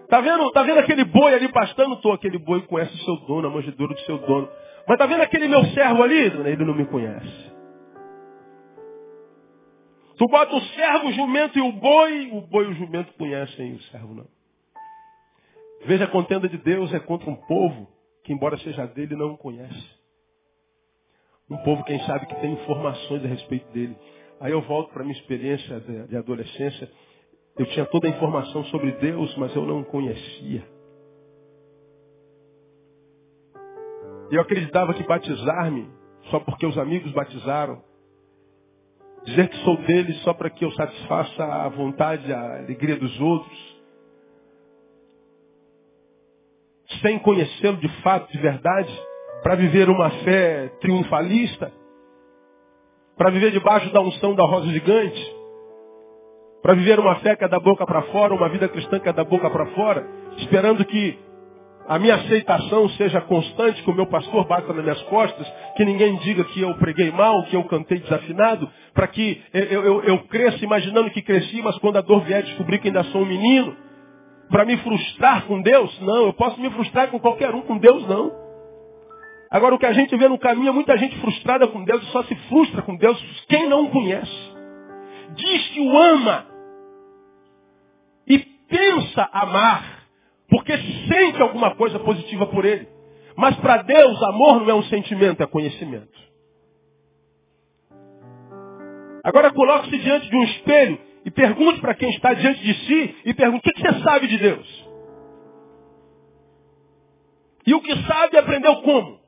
[0.02, 1.94] Está vendo, tá vendo aquele boi ali pastando?
[1.94, 4.46] Estou, aquele boi conhece o seu dono, a manjedoura do seu dono.
[4.86, 6.18] Mas está vendo aquele meu servo ali?
[6.18, 7.50] Ele não me conhece.
[10.18, 13.72] Tu bota o servo, o jumento e o boi, o boi e o jumento conhecem
[13.72, 14.26] o servo não.
[15.86, 17.88] Veja, a contenda de Deus é contra um povo
[18.22, 19.95] que, embora seja dele, não o conhece.
[21.50, 23.96] Um povo, quem sabe, que tem informações a respeito dele.
[24.40, 26.90] Aí eu volto para minha experiência de adolescência.
[27.56, 30.66] Eu tinha toda a informação sobre Deus, mas eu não conhecia.
[34.30, 35.88] Eu acreditava que batizar-me,
[36.30, 37.80] só porque os amigos batizaram,
[39.24, 43.76] dizer que sou dele só para que eu satisfaça a vontade, a alegria dos outros,
[47.02, 48.92] sem conhecê-lo de fato, de verdade,
[49.46, 51.72] para viver uma fé triunfalista,
[53.16, 55.36] para viver debaixo da unção da rosa gigante,
[56.60, 59.12] para viver uma fé que é da boca para fora, uma vida cristã que é
[59.12, 60.04] da boca para fora,
[60.38, 61.16] esperando que
[61.86, 66.16] a minha aceitação seja constante, que o meu pastor bata nas minhas costas, que ninguém
[66.16, 70.64] diga que eu preguei mal, que eu cantei desafinado, para que eu, eu, eu cresça
[70.64, 73.76] imaginando que cresci, mas quando a dor vier descobrir que ainda sou um menino,
[74.50, 76.00] para me frustrar com Deus?
[76.00, 78.45] Não, eu posso me frustrar com qualquer um, com Deus não.
[79.50, 82.12] Agora o que a gente vê no caminho é muita gente frustrada com Deus e
[82.12, 84.56] só se frustra com Deus quem não o conhece.
[85.34, 86.46] Diz que o ama
[88.26, 90.06] e pensa amar
[90.48, 90.72] porque
[91.08, 92.88] sente alguma coisa positiva por ele.
[93.36, 96.26] Mas para Deus, amor não é um sentimento, é conhecimento.
[99.22, 103.34] Agora coloque-se diante de um espelho e pergunte para quem está diante de si e
[103.34, 104.86] pergunte, o que você sabe de Deus?
[107.66, 109.25] E o que sabe aprendeu como?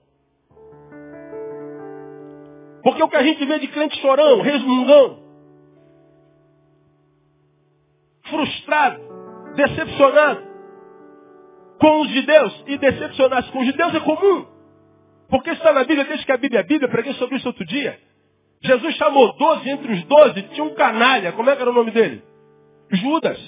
[2.82, 5.18] Porque o que a gente vê de crente chorão, resmungão,
[8.28, 9.00] frustrado,
[9.54, 10.48] decepcionado,
[11.80, 14.46] com os judeus e decepcionar-se com os judeus é comum.
[15.28, 17.98] Porque está na Bíblia, desde que a Bíblia é Bíblia, preguei sobre isso outro dia.
[18.62, 21.90] Jesus chamou doze, entre os doze tinha um canalha, como é que era o nome
[21.90, 22.22] dele?
[22.90, 23.38] Judas.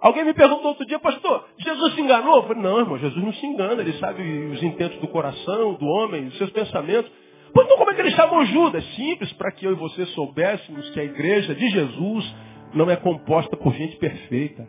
[0.00, 2.36] Alguém me perguntou outro dia, pastor, Jesus se enganou?
[2.36, 5.86] Eu falei, não, irmão, Jesus não se engana, ele sabe os intentos do coração, do
[5.86, 7.10] homem, os seus pensamentos.
[7.54, 8.84] Pois então como é que ele chamou Judas?
[8.96, 12.34] Simples, para que eu e você soubéssemos que a igreja de Jesus
[12.74, 14.68] não é composta por gente perfeita.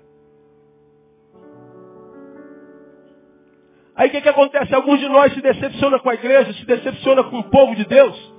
[3.95, 4.76] Aí o que, que acontece?
[4.76, 8.34] Alguns de nós se decepcionam com a igreja, se decepciona com o povo de Deus.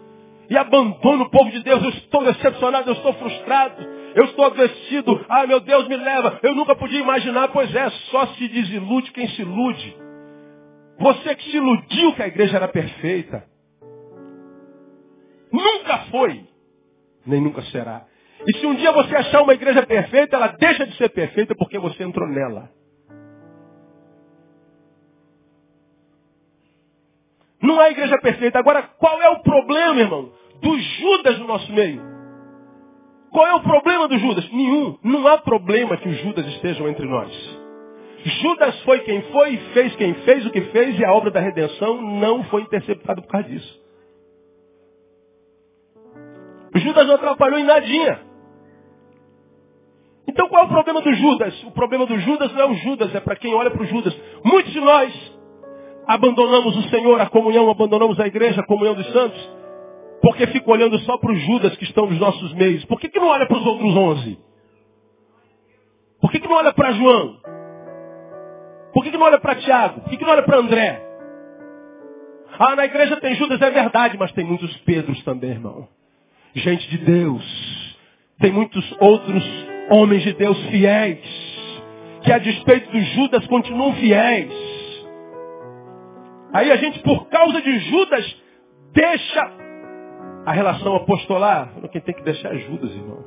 [0.49, 1.83] E abandona o povo de Deus.
[1.83, 5.25] Eu estou decepcionado, eu estou frustrado, eu estou adoecido.
[5.29, 6.39] Ah, meu Deus, me leva.
[6.43, 9.97] Eu nunca podia imaginar, pois é, só se desilude quem se ilude.
[11.01, 13.56] Você que se iludiu que a igreja era perfeita.
[15.53, 16.45] Nunca foi,
[17.27, 18.07] nem nunca será.
[18.47, 21.79] E se um dia você achar uma igreja perfeita, ela deixa de ser perfeita porque
[21.79, 22.71] você entrou nela.
[27.61, 28.59] Não há igreja perfeita.
[28.59, 30.33] Agora, qual é o problema, irmão,
[30.63, 32.01] do Judas no nosso meio?
[33.31, 34.51] Qual é o problema do Judas?
[34.53, 34.99] Nenhum.
[35.03, 37.31] Não há problema que os Judas estejam entre nós.
[38.25, 42.01] Judas foi quem foi fez quem fez o que fez e a obra da redenção
[42.03, 43.86] não foi interceptada por causa disso.
[46.87, 48.21] Judas não atrapalhou em nadinha.
[50.29, 51.65] Então qual é o problema do Judas?
[51.65, 54.17] O problema do Judas não é o Judas, é para quem olha para o Judas.
[54.45, 55.13] Muitos de nós
[56.07, 59.51] abandonamos o Senhor, a comunhão, abandonamos a igreja, a comunhão dos santos,
[60.23, 62.85] porque fica olhando só para os Judas que estão nos nossos meios.
[62.85, 64.39] Por que, que não olha para os outros onze?
[66.21, 67.37] Por que, que não olha para João?
[68.93, 70.01] Por que, que não olha para Tiago?
[70.01, 71.03] Por que, que não olha para André?
[72.59, 75.89] Ah, na igreja tem Judas, é verdade, mas tem muitos Pedros também, irmão.
[76.57, 77.97] Gente de Deus.
[78.41, 79.45] Tem muitos outros
[79.91, 81.21] homens de Deus fiéis,
[82.23, 84.53] que a despeito dos Judas continuam fiéis.
[86.55, 88.43] Aí a gente, por causa de Judas,
[88.93, 89.53] deixa
[90.47, 93.23] a relação apostolar, quem tem que deixar é Judas, irmão.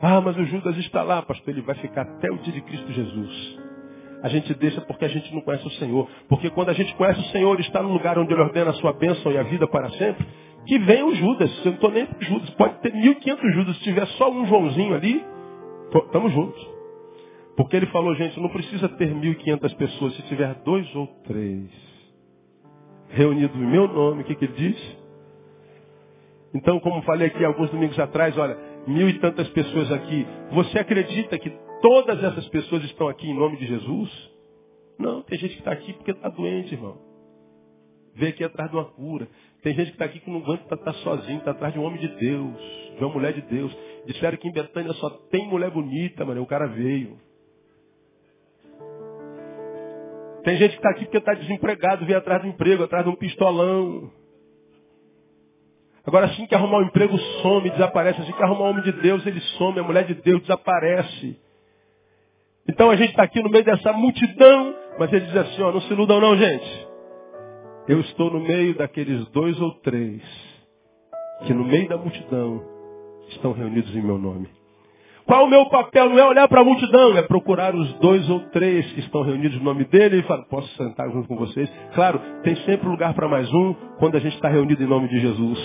[0.00, 2.92] Ah, mas o Judas está lá, pastor, ele vai ficar até o dia de Cristo
[2.92, 3.58] Jesus.
[4.22, 6.08] A gente deixa porque a gente não conhece o Senhor.
[6.28, 8.92] Porque quando a gente conhece o Senhor, está no lugar onde Ele ordena a sua
[8.92, 10.26] bênção e a vida para sempre,
[10.68, 11.50] que vem o Judas.
[11.60, 12.50] Eu não estou nem com Judas.
[12.50, 13.76] Pode ter 1.500 Judas.
[13.78, 15.24] Se tiver só um Joãozinho ali,
[15.94, 16.68] estamos juntos.
[17.56, 20.14] Porque ele falou, gente, não precisa ter 1.500 pessoas.
[20.14, 21.70] Se tiver dois ou três
[23.08, 24.98] reunidos em meu nome, o que, que ele diz?
[26.52, 30.26] Então, como falei aqui alguns domingos atrás, olha, mil e tantas pessoas aqui.
[30.52, 31.50] Você acredita que
[31.80, 34.30] todas essas pessoas estão aqui em nome de Jesus?
[34.98, 36.98] Não, tem gente que está aqui porque está doente, irmão.
[38.14, 39.28] Vem aqui atrás de uma cura.
[39.68, 41.78] Tem gente que está aqui que não aguenta estar tá, tá sozinho, está atrás de
[41.78, 42.56] um homem de Deus,
[42.96, 43.76] de uma mulher de Deus.
[44.06, 46.40] Disseram que em Betânia só tem mulher bonita, mano.
[46.40, 47.18] O cara veio.
[50.42, 53.14] Tem gente que está aqui porque está desempregado, vem atrás do emprego, atrás de um
[53.14, 54.10] pistolão.
[56.06, 58.22] Agora, assim que arrumar um emprego, some, desaparece.
[58.22, 59.78] Assim que arrumar um homem de Deus, ele some.
[59.78, 61.38] A mulher de Deus desaparece.
[62.66, 65.82] Então a gente está aqui no meio dessa multidão, mas ele diz assim, ó, não
[65.82, 66.87] se iludam não, gente.
[67.88, 70.20] Eu estou no meio daqueles dois ou três
[71.46, 72.62] que no meio da multidão
[73.30, 74.46] estão reunidos em meu nome.
[75.24, 76.10] Qual o meu papel?
[76.10, 79.56] Não é olhar para a multidão, é procurar os dois ou três que estão reunidos
[79.58, 81.70] no nome dele e falar, posso sentar junto com vocês?
[81.94, 85.20] Claro, tem sempre lugar para mais um quando a gente está reunido em nome de
[85.20, 85.58] Jesus.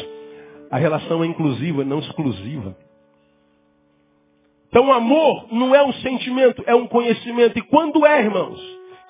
[0.72, 2.74] A relação é inclusiva, não exclusiva.
[4.70, 7.60] Então, amor não é um sentimento, é um conhecimento.
[7.60, 8.60] E quando é, irmãos,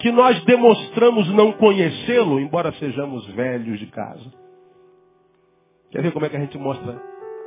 [0.04, 4.34] que nós demonstramos não conhecê-lo, embora sejamos velhos de casa?
[5.92, 7.02] Quer ver como é que a gente mostra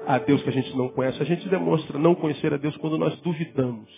[0.06, 1.20] a Deus que a gente não conhece?
[1.20, 3.90] A gente demonstra não conhecer a Deus quando nós duvidamos.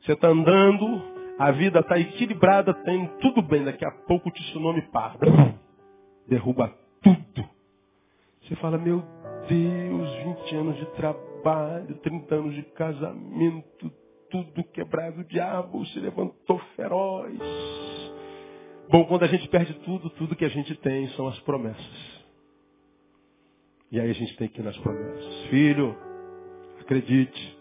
[0.00, 1.00] Você está andando,
[1.38, 5.54] a vida está equilibrada, tem tudo bem, daqui a pouco o tsunami para.
[6.26, 7.48] Derruba tudo.
[8.42, 9.00] Você fala, meu
[9.48, 13.92] Deus, 20 anos de trabalho, 30 anos de casamento,
[14.32, 17.38] tudo quebrado, o diabo se levantou feroz.
[18.88, 22.22] Bom, quando a gente perde tudo, tudo que a gente tem são as promessas.
[23.90, 25.44] E aí a gente tem que ir nas promessas.
[25.50, 25.94] Filho,
[26.80, 27.58] acredite,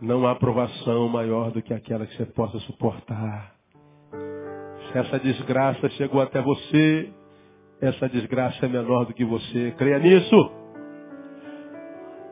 [0.00, 3.54] não há aprovação maior do que aquela que você possa suportar.
[4.90, 7.12] Se essa desgraça chegou até você,
[7.80, 9.72] essa desgraça é menor do que você.
[9.78, 10.52] Creia nisso.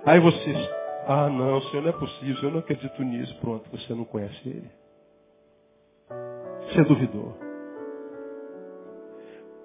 [0.05, 0.80] Aí você,
[1.13, 3.37] ah não, Senhor, não é possível, eu não acredito nisso.
[3.41, 4.71] Pronto, você não conhece Ele.
[6.69, 7.37] Você duvidou.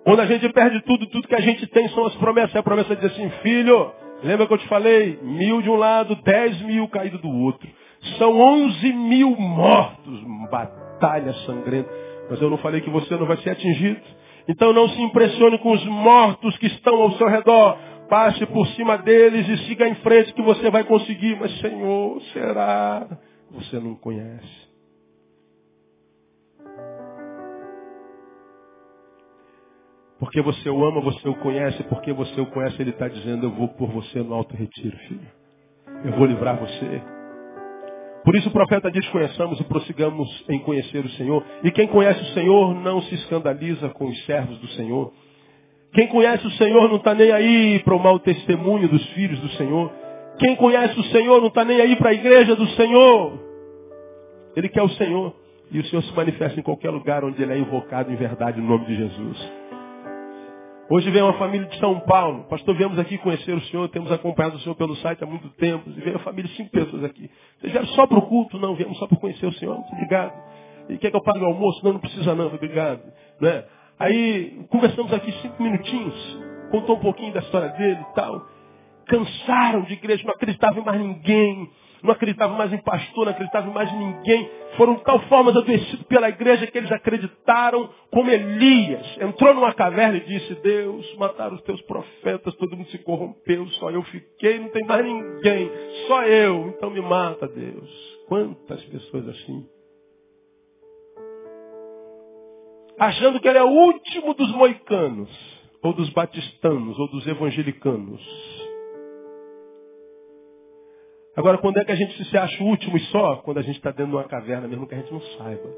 [0.03, 2.55] Quando a gente perde tudo, tudo que a gente tem são as promessas.
[2.55, 3.91] A promessa diz assim, filho,
[4.23, 5.19] lembra que eu te falei?
[5.21, 7.69] Mil de um lado, dez mil caídos do outro.
[8.17, 11.89] São onze mil mortos, batalha sangrenta.
[12.27, 14.01] Mas eu não falei que você não vai ser atingido.
[14.47, 17.77] Então não se impressione com os mortos que estão ao seu redor.
[18.09, 21.37] Passe por cima deles e siga em frente que você vai conseguir.
[21.39, 23.07] Mas Senhor, será?
[23.51, 24.65] Você não conhece.
[30.19, 31.83] Porque você o ama, você o conhece.
[31.83, 35.27] Porque você o conhece, ele está dizendo, eu vou por você no alto retiro, filho.
[36.03, 37.01] Eu vou livrar você.
[38.23, 41.45] Por isso o profeta diz, conheçamos e prossigamos em conhecer o Senhor.
[41.63, 45.13] E quem conhece o Senhor não se escandaliza com os servos do Senhor.
[45.95, 49.47] Quem conhece o Senhor não está nem aí para o mau testemunho dos filhos do
[49.51, 49.89] Senhor.
[50.37, 53.39] Quem conhece o Senhor não está nem aí para a igreja do Senhor.
[54.57, 55.33] Ele quer o Senhor.
[55.71, 58.67] E o Senhor se manifesta em qualquer lugar onde ele é invocado em verdade no
[58.67, 59.51] nome de Jesus.
[60.89, 62.43] Hoje vem uma família de São Paulo.
[62.49, 65.89] Pastor, viemos aqui conhecer o senhor, temos acompanhado o senhor pelo site há muito tempo.
[65.89, 67.31] E veio uma família de cinco pessoas aqui.
[67.59, 68.59] Vocês vieram só para o culto?
[68.59, 69.75] Não, viemos só para conhecer o senhor.
[69.75, 70.33] Muito obrigado.
[70.89, 71.83] E quer que eu pague o almoço?
[71.83, 73.01] Não, não precisa não, obrigado.
[73.41, 73.63] Né?
[73.99, 76.39] Aí conversamos aqui cinco minutinhos.
[76.71, 78.45] Contou um pouquinho da história dele e tal.
[79.07, 81.69] Cansaram de igreja, não acreditavam em mais ninguém
[82.05, 84.49] não acreditavam mais em pastor, não acreditavam mais em ninguém.
[84.77, 89.17] Foram de tal forma adoecidos pela igreja que eles acreditaram como Elias.
[89.19, 93.89] Entrou numa caverna e disse, Deus, mataram os teus profetas, todo mundo se corrompeu, só
[93.89, 95.71] eu fiquei, não tem mais ninguém,
[96.07, 98.15] só eu, então me mata, Deus.
[98.27, 99.65] Quantas pessoas assim?
[102.97, 105.29] Achando que ele é o último dos moicanos,
[105.81, 108.21] ou dos batistanos, ou dos evangelicanos.
[111.35, 113.37] Agora, quando é que a gente se acha o último e só?
[113.37, 115.69] Quando a gente está dentro de uma caverna, mesmo que a gente não saiba.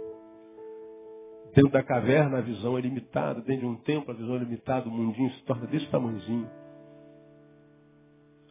[1.55, 4.87] Dentro da caverna a visão é limitada, dentro de um templo a visão é limitada,
[4.87, 6.47] o mundinho se torna desse tamanhozinho.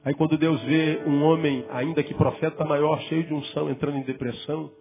[0.04, 4.02] Aí quando Deus vê um homem, ainda que profeta maior, cheio de unção, entrando em
[4.02, 4.72] depressão,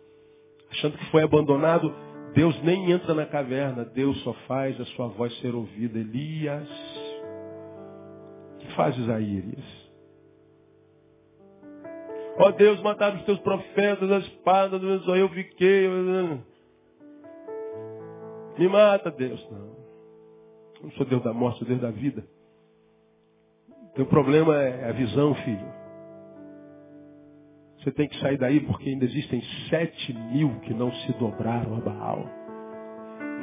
[0.71, 1.93] achando que foi abandonado,
[2.35, 5.97] Deus nem entra na caverna, Deus só faz a sua voz ser ouvida.
[5.97, 6.67] Elias,
[8.59, 9.85] que faz Isaías?
[12.37, 15.87] Ó oh, Deus, mataram os teus profetas, a espada, eu fiquei.
[18.57, 19.41] Me mata, Deus.
[19.49, 19.75] Não.
[20.75, 22.21] Eu não sou Deus da morte, sou Deus da vida.
[23.95, 25.74] Teu problema é a visão, filho.
[27.85, 31.79] Você tem que sair daí porque ainda existem sete mil que não se dobraram a
[31.81, 32.25] Baal.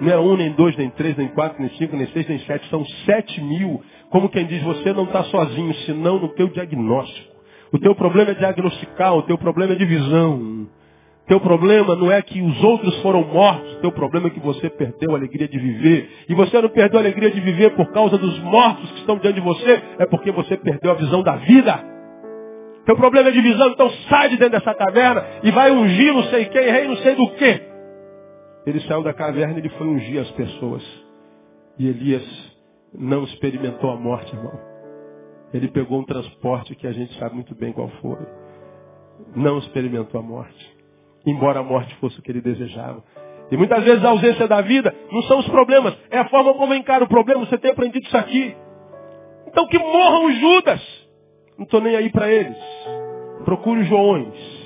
[0.01, 2.69] Não é um, nem dois, nem três, nem quatro, nem cinco, nem seis, nem sete.
[2.69, 3.81] São sete mil.
[4.11, 7.33] Como quem diz, você não está sozinho, senão no teu diagnóstico.
[7.73, 10.67] O teu problema é diagnosticar, o teu problema é de visão.
[11.29, 15.13] Teu problema não é que os outros foram mortos, teu problema é que você perdeu
[15.13, 16.11] a alegria de viver.
[16.29, 19.37] E você não perdeu a alegria de viver por causa dos mortos que estão diante
[19.37, 21.92] de você, é porque você perdeu a visão da vida.
[22.85, 26.25] Teu problema é de visão, então sai de dentro dessa caverna e vai ungir não
[26.25, 27.63] sei quem, rei não sei do quê.
[28.67, 30.83] Ele saiu da caverna e ele foi ungir as pessoas.
[31.79, 32.25] E Elias
[32.95, 34.59] não experimentou a morte, irmão.
[35.53, 38.27] Ele pegou um transporte que a gente sabe muito bem qual foi.
[39.35, 40.83] Não experimentou a morte
[41.27, 43.03] embora a morte fosse o que ele desejava.
[43.51, 46.75] E muitas vezes a ausência da vida não são os problemas, é a forma como
[46.75, 47.45] encara o problema.
[47.45, 48.57] Você tem aprendido isso aqui.
[49.47, 51.03] Então que morram os Judas.
[51.59, 52.57] Não estou nem aí para eles.
[53.45, 54.63] Procure os Joões.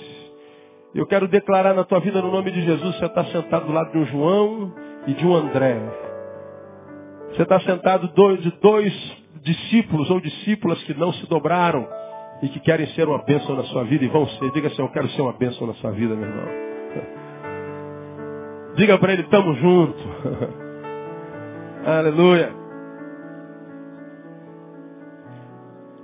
[0.94, 3.92] Eu quero declarar na tua vida, no nome de Jesus, você está sentado do lado
[3.92, 4.72] de um João
[5.06, 5.78] e de um André.
[7.30, 8.08] Você está sentado
[8.38, 8.92] de dois
[9.42, 11.86] discípulos ou discípulas que não se dobraram
[12.42, 14.50] e que querem ser uma bênção na sua vida e vão ser.
[14.52, 16.46] Diga assim, eu quero ser uma bênção na sua vida, meu irmão.
[18.76, 19.98] Diga para ele, tamo junto.
[21.84, 22.54] Aleluia.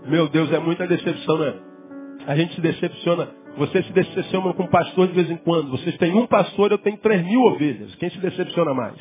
[0.06, 1.71] Meu Deus, é muita decepção, né?
[2.26, 3.28] A gente se decepciona.
[3.56, 5.70] Você se decepciona com um pastor de vez em quando.
[5.70, 7.94] Vocês têm um pastor, eu tenho três mil ovelhas.
[7.96, 8.96] Quem se decepciona mais?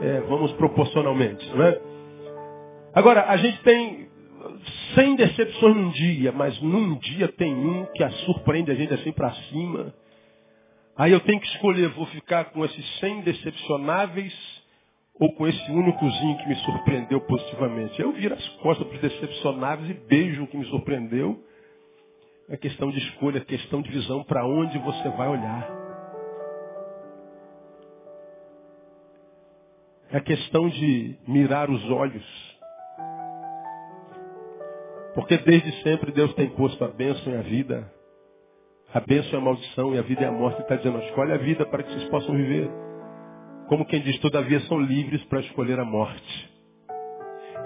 [0.00, 1.80] É, vamos proporcionalmente, não é?
[2.94, 4.08] Agora, a gente tem
[4.94, 9.12] 100 decepções num dia, mas num dia tem um que a surpreende a gente assim
[9.12, 9.94] para cima.
[10.96, 14.34] Aí eu tenho que escolher, vou ficar com esses 100 decepcionáveis
[15.20, 18.00] ou com esse únicozinho que me surpreendeu positivamente.
[18.00, 21.42] Eu viro as costas para os decepcionáveis e beijo o que me surpreendeu.
[22.48, 25.70] É questão de escolha, é questão de visão para onde você vai olhar.
[30.10, 32.24] É questão de mirar os olhos.
[35.14, 37.92] Porque desde sempre Deus tem posto a bênção e a vida.
[38.94, 40.62] A bênção é a maldição e a vida é a morte.
[40.62, 42.70] Está dizendo, escolhe a vida para que vocês possam viver.
[43.68, 46.50] Como quem diz, todavia são livres para escolher a morte.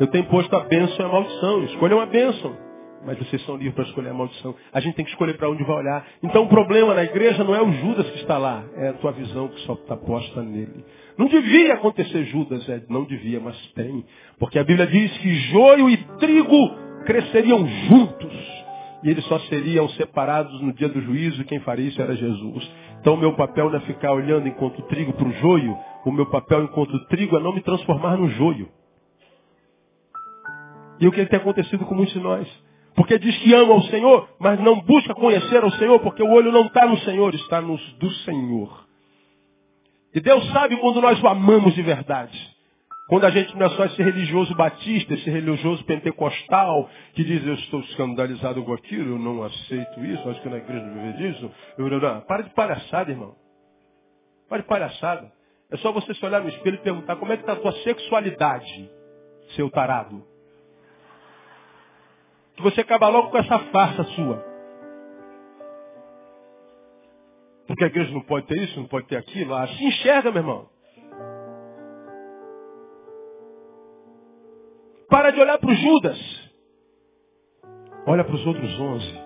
[0.00, 1.64] Eu tenho posto a bênção e a maldição.
[1.66, 2.71] Escolha uma bênção.
[3.04, 4.54] Mas vocês são livres para escolher a maldição.
[4.72, 6.06] A gente tem que escolher para onde vai olhar.
[6.22, 8.64] Então o problema na igreja não é o Judas que está lá.
[8.76, 10.84] É a tua visão que só está posta nele.
[11.18, 12.68] Não devia acontecer Judas.
[12.68, 14.04] É, não devia, mas tem.
[14.38, 16.70] Porque a Bíblia diz que joio e trigo
[17.04, 18.62] cresceriam juntos.
[19.02, 22.70] E eles só seriam separados no dia do juízo, quem faria isso era Jesus.
[23.00, 26.26] Então o meu papel não é ficar olhando enquanto trigo para o joio, o meu
[26.26, 28.68] papel enquanto trigo é não me transformar no joio.
[31.00, 32.48] E o que tem acontecido com muitos de nós?
[32.94, 36.52] Porque diz que ama o Senhor, mas não busca conhecer o Senhor, porque o olho
[36.52, 38.86] não está no Senhor, está nos do Senhor.
[40.14, 42.52] E Deus sabe quando nós o amamos de verdade.
[43.08, 47.54] Quando a gente não é só esse religioso batista, esse religioso pentecostal, que diz, eu
[47.54, 51.50] estou escandalizado com aquilo, eu não aceito isso, acho que na igreja não vive disso.
[51.76, 53.34] Eu, não, para de palhaçada, irmão.
[54.48, 55.32] Para de palhaçada.
[55.70, 57.72] É só você se olhar no espelho e perguntar como é que está a tua
[57.82, 58.90] sexualidade,
[59.56, 60.31] seu tarado.
[62.56, 64.44] Que você acaba logo com essa farsa sua.
[67.66, 69.54] Porque a igreja não pode ter isso, não pode ter aquilo.
[69.54, 70.68] Ah, se enxerga, meu irmão.
[75.08, 76.52] Para de olhar para o Judas.
[78.06, 79.20] Olha para os outros onze.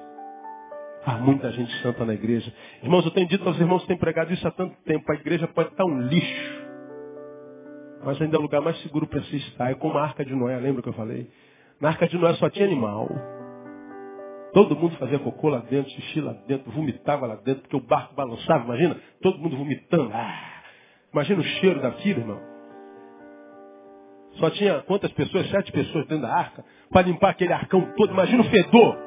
[1.05, 2.53] Há muita gente santa na igreja.
[2.83, 5.11] Irmãos, eu tenho dito aos irmãos que têm pregado isso há tanto tempo.
[5.11, 6.67] A igreja pode estar um lixo.
[8.05, 9.71] Mas ainda é o lugar mais seguro para se estar.
[9.71, 11.31] É como a arca de Noé, lembra que eu falei?
[11.81, 13.09] Na arca de Noé só tinha animal.
[14.53, 18.15] Todo mundo fazia cocô lá dentro, xixi lá dentro, vomitava lá dentro, porque o barco
[18.15, 18.97] balançava, imagina?
[19.21, 20.11] Todo mundo vomitando.
[20.15, 20.63] Ah,
[21.13, 22.41] imagina o cheiro daquilo, irmão.
[24.37, 25.51] Só tinha quantas pessoas?
[25.51, 26.65] Sete pessoas dentro da arca.
[26.91, 28.13] Para limpar aquele arcão todo.
[28.13, 28.99] Imagina o fedor.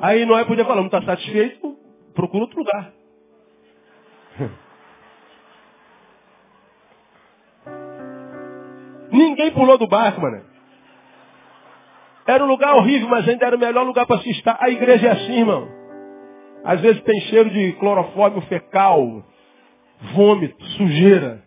[0.00, 1.76] Aí Noé podia falar, não está satisfeito,
[2.14, 2.92] procura outro lugar.
[9.10, 10.55] Ninguém pulou do barco, mano.
[12.26, 14.56] Era um lugar horrível, mas ainda era o melhor lugar para se estar.
[14.60, 15.68] A igreja é assim, irmão.
[16.64, 19.22] Às vezes tem cheiro de clorofórmio fecal,
[20.14, 21.46] vômito, sujeira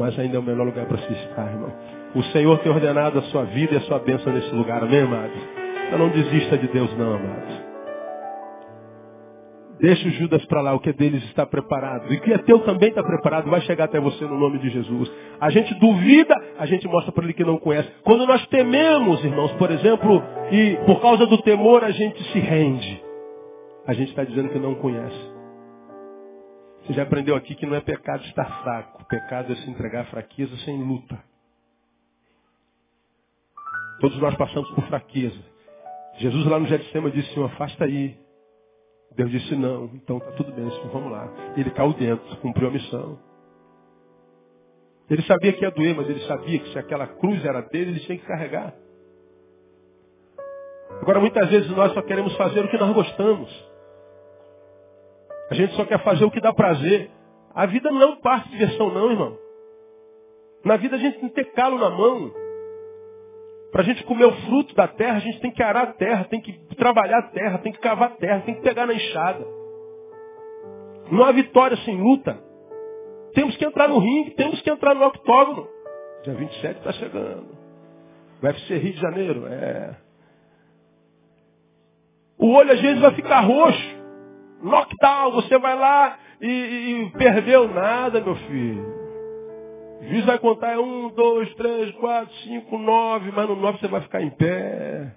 [0.00, 1.70] mas ainda é o melhor lugar para se estar, irmão.
[2.14, 5.38] O Senhor tem ordenado a sua vida e a sua bênção nesse lugar, amém, amados?
[5.86, 7.69] Então não desista de Deus, não, amados.
[9.80, 12.12] Deixa o Judas para lá, o que é deles está preparado.
[12.12, 14.68] E o que é teu também está preparado, vai chegar até você no nome de
[14.68, 15.10] Jesus.
[15.40, 17.90] A gente duvida, a gente mostra para ele que não conhece.
[18.04, 23.02] Quando nós tememos, irmãos, por exemplo, e por causa do temor a gente se rende,
[23.86, 25.30] a gente está dizendo que não conhece.
[26.84, 29.06] Você já aprendeu aqui que não é pecado estar fraco.
[29.06, 31.18] Pecado é se entregar à fraqueza sem luta.
[34.00, 35.38] Todos nós passamos por fraqueza.
[36.18, 38.16] Jesus lá no Getsemane disse, Senhor, afasta aí.
[39.16, 41.28] Deus disse não, então está tudo bem, vamos lá.
[41.56, 43.18] Ele caiu dentro, cumpriu a missão.
[45.08, 48.00] Ele sabia que ia doer, mas ele sabia que se aquela cruz era dele, ele
[48.00, 48.72] tinha que carregar.
[51.02, 53.70] Agora, muitas vezes nós só queremos fazer o que nós gostamos.
[55.50, 57.10] A gente só quer fazer o que dá prazer.
[57.52, 59.36] A vida não é parte de diversão, não, irmão.
[60.64, 62.32] Na vida a gente tem que ter calo na mão.
[63.70, 66.24] Para a gente comer o fruto da terra, a gente tem que arar a terra,
[66.24, 69.46] tem que trabalhar a terra, tem que cavar a terra, tem que pegar na enxada.
[71.10, 72.38] Não há vitória sem luta.
[73.34, 75.68] Temos que entrar no ringue, temos que entrar no octógono.
[76.24, 77.46] Dia 27 está chegando.
[78.42, 79.46] O UFC Rio de Janeiro.
[79.46, 79.96] É.
[82.38, 84.00] O olho às vezes vai ficar roxo.
[84.62, 88.99] Knockdown, você vai lá e, e perdeu nada, meu filho.
[90.02, 94.00] Juiz vai contar é um, dois, três, quatro, cinco, nove, mas no nove você vai
[94.00, 95.14] ficar em pé.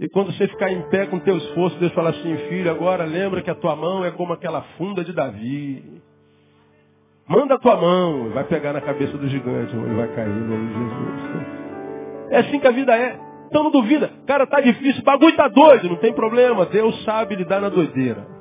[0.00, 3.42] E quando você ficar em pé com teu esforço, Deus fala assim, filho, agora lembra
[3.42, 6.02] que a tua mão é como aquela funda de Davi.
[7.28, 10.68] Manda a tua mão, vai pegar na cabeça do gigante, ele vai cair no nome
[10.68, 11.58] de Jesus.
[12.30, 13.18] É assim que a vida é.
[13.48, 14.10] Então não duvida.
[14.26, 16.66] Cara, tá difícil, bagulho tá doido, não tem problema.
[16.66, 18.37] Deus sabe lidar na doideira.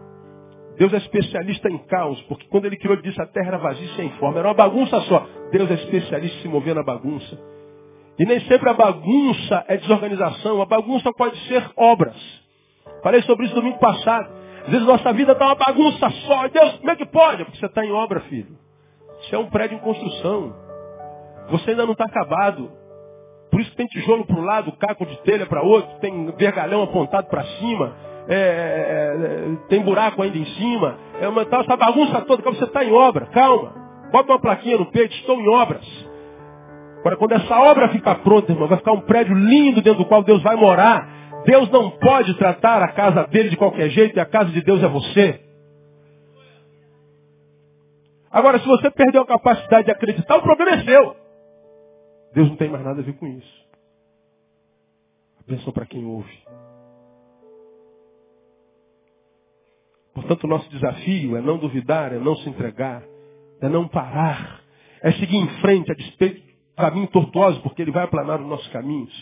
[0.77, 3.85] Deus é especialista em caos, porque quando ele criou, ele disse a terra era vazia
[3.85, 4.39] e sem forma.
[4.39, 5.27] Era uma bagunça só.
[5.51, 7.37] Deus é especialista em se mover na bagunça.
[8.19, 10.61] E nem sempre a bagunça é desorganização.
[10.61, 12.15] A bagunça pode ser obras.
[13.03, 14.29] Falei sobre isso domingo passado.
[14.65, 16.47] Às vezes nossa vida está uma bagunça só.
[16.47, 17.43] Deus, como é que pode?
[17.45, 18.57] Porque você está em obra, filho.
[19.21, 20.53] Você é um prédio em construção.
[21.49, 22.71] Você ainda não está acabado.
[23.49, 27.27] Por isso tem tijolo para um lado, caco de telha para outro, tem vergalhão apontado
[27.27, 27.95] para cima.
[28.29, 32.49] É, é, é, tem buraco ainda em cima, é uma tal, essa bagunça toda, que
[32.49, 33.73] você está em obra, calma.
[34.11, 35.85] Bota uma plaquinha no peito, estou em obras.
[36.99, 40.23] Agora, quando essa obra ficar pronta, irmão, vai ficar um prédio lindo dentro do qual
[40.23, 41.07] Deus vai morar.
[41.45, 44.83] Deus não pode tratar a casa dele de qualquer jeito e a casa de Deus
[44.83, 45.39] é você.
[48.29, 51.15] Agora, se você perdeu a capacidade de acreditar, o problema é seu.
[52.33, 53.67] Deus não tem mais nada a ver com isso.
[55.39, 56.37] Atenção para quem ouve.
[60.17, 63.03] Portanto, o nosso desafio é não duvidar, é não se entregar,
[63.61, 64.63] é não parar,
[65.03, 68.67] é seguir em frente a despeito do caminho tortuoso, porque ele vai aplanar os nossos
[68.69, 69.13] caminhos.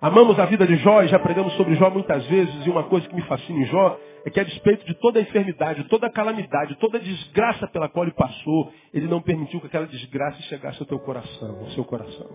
[0.00, 3.08] Amamos a vida de Jó e já aprendemos sobre Jó muitas vezes, e uma coisa
[3.08, 6.12] que me fascina em Jó é que a despeito de toda a enfermidade, toda a
[6.12, 10.80] calamidade, toda a desgraça pela qual ele passou, ele não permitiu que aquela desgraça chegasse
[10.80, 12.30] ao teu coração, ao seu coração.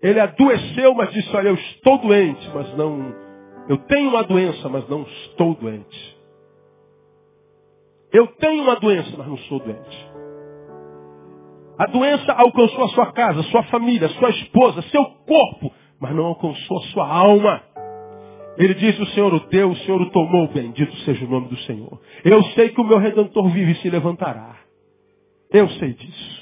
[0.00, 3.21] Ele adoeceu, mas disse, olha, eu estou doente, mas não
[3.68, 6.16] eu tenho uma doença, mas não estou doente.
[8.12, 10.12] Eu tenho uma doença, mas não sou doente.
[11.78, 16.78] A doença alcançou a sua casa, sua família, sua esposa, seu corpo, mas não alcançou
[16.78, 17.62] a sua alma.
[18.58, 21.56] Ele disse, o Senhor o deu, o Senhor o tomou, bendito seja o nome do
[21.58, 21.98] Senhor.
[22.22, 24.56] Eu sei que o meu Redentor vive e se levantará.
[25.50, 26.41] Eu sei disso.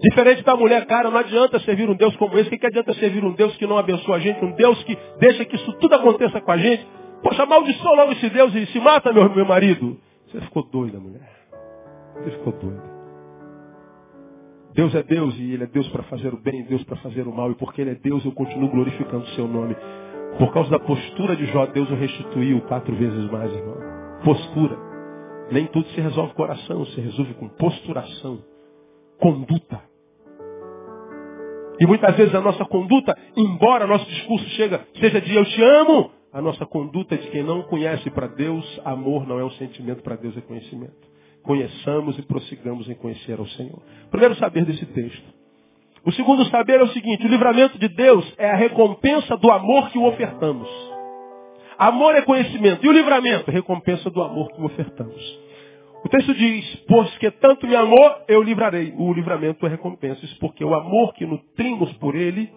[0.00, 2.48] Diferente da mulher, cara, não adianta servir um Deus como esse.
[2.48, 4.44] O que, que adianta servir um Deus que não abençoa a gente?
[4.44, 6.86] Um Deus que deixa que isso tudo aconteça com a gente?
[7.22, 9.98] Poxa, maldição logo esse Deus e se mata, meu, meu marido.
[10.28, 11.28] Você ficou doida, mulher.
[12.14, 12.98] Você ficou doida.
[14.72, 17.34] Deus é Deus e Ele é Deus para fazer o bem, Deus para fazer o
[17.34, 17.50] mal.
[17.50, 19.74] E porque Ele é Deus, eu continuo glorificando o seu nome.
[20.38, 23.76] Por causa da postura de Jó, Deus o restituiu quatro vezes mais, irmão.
[24.22, 24.78] Postura.
[25.50, 28.44] Nem tudo se resolve com coração, se resolve com posturação,
[29.18, 29.87] conduta.
[31.80, 36.10] E muitas vezes a nossa conduta, embora nosso discurso chega, seja de eu te amo,
[36.32, 40.02] a nossa conduta é de quem não conhece para Deus, amor não é um sentimento,
[40.02, 41.08] para Deus é conhecimento.
[41.42, 43.80] Conheçamos e prossigamos em conhecer ao Senhor.
[44.10, 45.38] Primeiro saber desse texto.
[46.04, 49.90] O segundo saber é o seguinte, o livramento de Deus é a recompensa do amor
[49.90, 50.68] que o ofertamos.
[51.78, 52.84] Amor é conhecimento.
[52.84, 53.50] E o livramento?
[53.50, 55.47] Recompensa do amor que o ofertamos.
[56.04, 58.94] O texto diz, pois que tanto me amou, eu livrarei.
[58.96, 62.52] O livramento é recompensa, porque o amor que nutrimos por ele,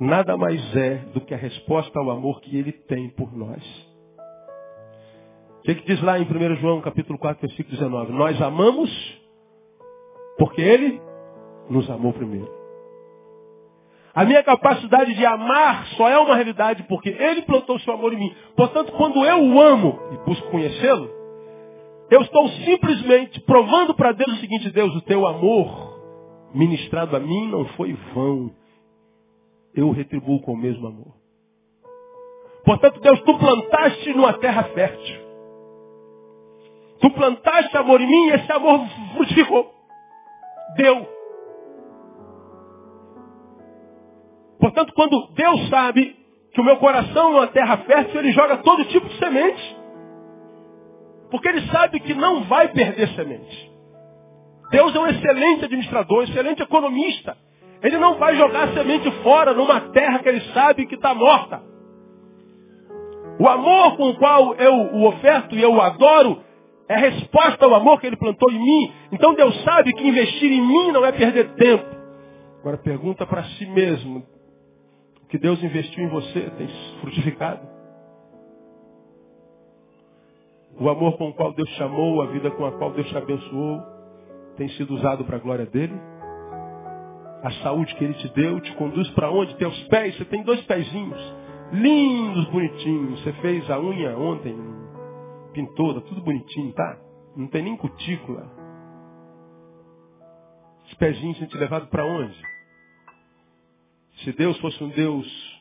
[0.00, 3.62] nada mais é do que a resposta ao amor que ele tem por nós.
[5.58, 8.12] O que, que diz lá em 1 João capítulo 4, versículo 19?
[8.12, 8.90] Nós amamos
[10.38, 11.00] Porque Ele
[11.68, 12.48] nos amou primeiro.
[14.14, 18.12] A minha capacidade de amar só é uma realidade porque Ele plantou o seu amor
[18.14, 18.34] em mim.
[18.56, 21.10] Portanto, quando eu o amo e busco conhecê-lo,
[22.10, 25.96] eu estou simplesmente provando para Deus o seguinte, Deus, o teu amor
[26.54, 28.50] ministrado a mim não foi vão.
[29.74, 31.14] Eu retribuo com o mesmo amor.
[32.64, 35.26] Portanto, Deus, tu plantaste numa terra fértil.
[37.00, 38.80] Tu plantaste amor em mim e esse amor
[39.14, 39.72] frutificou.
[40.76, 41.06] Deu.
[44.58, 46.16] Portanto, quando Deus sabe
[46.52, 49.75] que o meu coração é uma terra fértil, Ele joga todo tipo de semente.
[51.30, 53.70] Porque Ele sabe que não vai perder semente.
[54.70, 57.36] Deus é um excelente administrador, excelente economista.
[57.82, 61.62] Ele não vai jogar semente fora numa terra que Ele sabe que está morta.
[63.38, 66.42] O amor com o qual eu o oferto e eu o adoro
[66.88, 68.92] é resposta ao amor que Ele plantou em mim.
[69.12, 71.84] Então Deus sabe que investir em mim não é perder tempo.
[72.60, 74.24] Agora pergunta para si mesmo,
[75.22, 76.68] o que Deus investiu em você tem
[77.00, 77.75] frutificado?
[80.78, 83.82] O amor com o qual Deus chamou, a vida com a qual Deus te abençoou,
[84.56, 85.94] tem sido usado para a glória dele?
[87.42, 89.56] A saúde que ele te deu te conduz para onde?
[89.56, 91.34] Teus pés, você tem dois pezinhos,
[91.72, 93.22] lindos, bonitinhos.
[93.22, 94.54] Você fez a unha ontem,
[95.52, 96.98] pintou, tá tudo bonitinho, tá?
[97.34, 98.50] Não tem nem cutícula.
[100.86, 102.36] Os pezinhos têm te levado para onde?
[104.24, 105.56] Se Deus fosse um Deus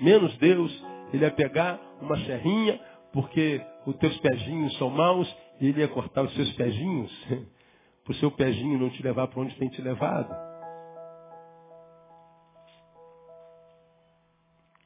[0.00, 2.80] menos Deus, ele ia pegar uma serrinha,
[3.12, 5.28] porque os teus pezinhos são maus,
[5.60, 7.10] e ele ia cortar os seus pezinhos,
[8.04, 10.32] para o seu pezinho não te levar para onde tem te levado.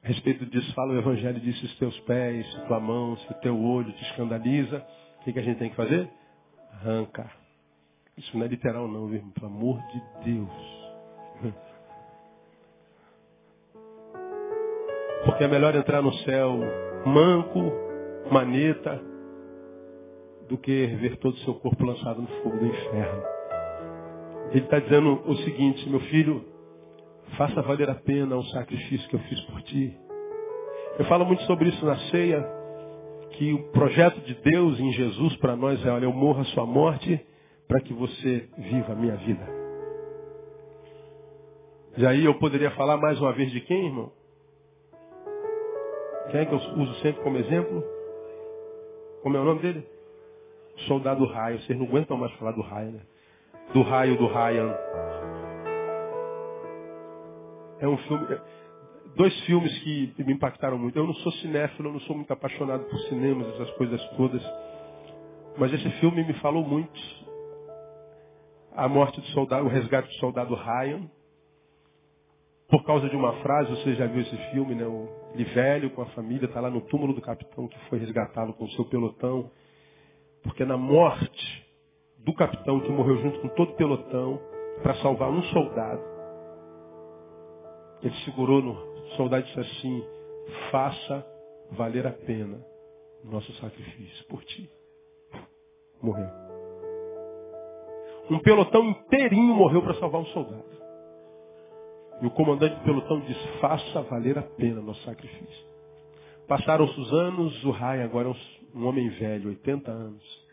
[0.03, 3.31] A respeito disso, fala o Evangelho, diz se os teus pés, se tua mão, se
[3.31, 4.87] o teu olho te escandaliza,
[5.21, 6.11] o que, que a gente tem que fazer?
[6.73, 7.31] Arranca.
[8.17, 9.25] Isso não é literal não, viu?
[9.35, 10.51] Pelo amor de Deus.
[15.25, 16.61] Porque é melhor entrar no céu
[17.07, 17.73] manco,
[18.31, 19.01] maneta,
[20.49, 23.23] do que ver todo o seu corpo lançado no fogo do inferno.
[24.51, 26.45] Ele está dizendo o seguinte, meu filho,
[27.37, 29.97] faça valer a pena o sacrifício que eu fiz por ti.
[30.99, 32.47] Eu falo muito sobre isso na ceia,
[33.31, 36.67] que o projeto de Deus em Jesus para nós é, olha, eu morro a sua
[36.67, 37.25] morte
[37.67, 39.45] para que você viva a minha vida.
[41.97, 44.13] E aí eu poderia falar mais uma vez de quem, irmão?
[46.31, 47.94] Quem é que eu uso sempre como exemplo?
[49.25, 49.87] Como é o nome dele?
[50.87, 51.59] Soldado Raio.
[51.63, 53.01] Vocês não aguentam mais falar do raio, né?
[53.73, 54.77] Do raio do Ryan.
[57.81, 58.35] É um filme.
[58.35, 58.41] É,
[59.17, 60.99] dois filmes que me impactaram muito.
[60.99, 64.43] Eu não sou cinéfilo, não sou muito apaixonado por cinemas, essas coisas todas.
[65.57, 67.01] Mas esse filme me falou muito.
[68.77, 71.09] A morte do soldado, o resgate do soldado Ryan.
[72.69, 74.85] Por causa de uma frase, você já viu esse filme, né?
[75.35, 78.65] Ele velho com a família, está lá no túmulo do capitão que foi resgatá-lo com
[78.65, 79.51] o seu pelotão.
[80.43, 81.67] Porque na morte
[82.19, 84.41] do capitão que morreu junto com todo o pelotão,
[84.83, 86.03] para salvar um soldado,
[88.03, 88.75] ele segurou no
[89.17, 90.05] soldado e disse assim,
[90.71, 91.27] faça
[91.73, 92.65] valer a pena
[93.25, 94.71] nosso sacrifício por ti.
[96.03, 96.29] Morreu.
[98.31, 100.84] Um pelotão inteirinho morreu para salvar um soldado.
[102.21, 105.67] E o comandante do pelotão diz, faça valer a pena nosso sacrifício.
[106.47, 108.35] Passaram-se os anos, o Rai agora é
[108.75, 110.45] um homem velho, 80 anos.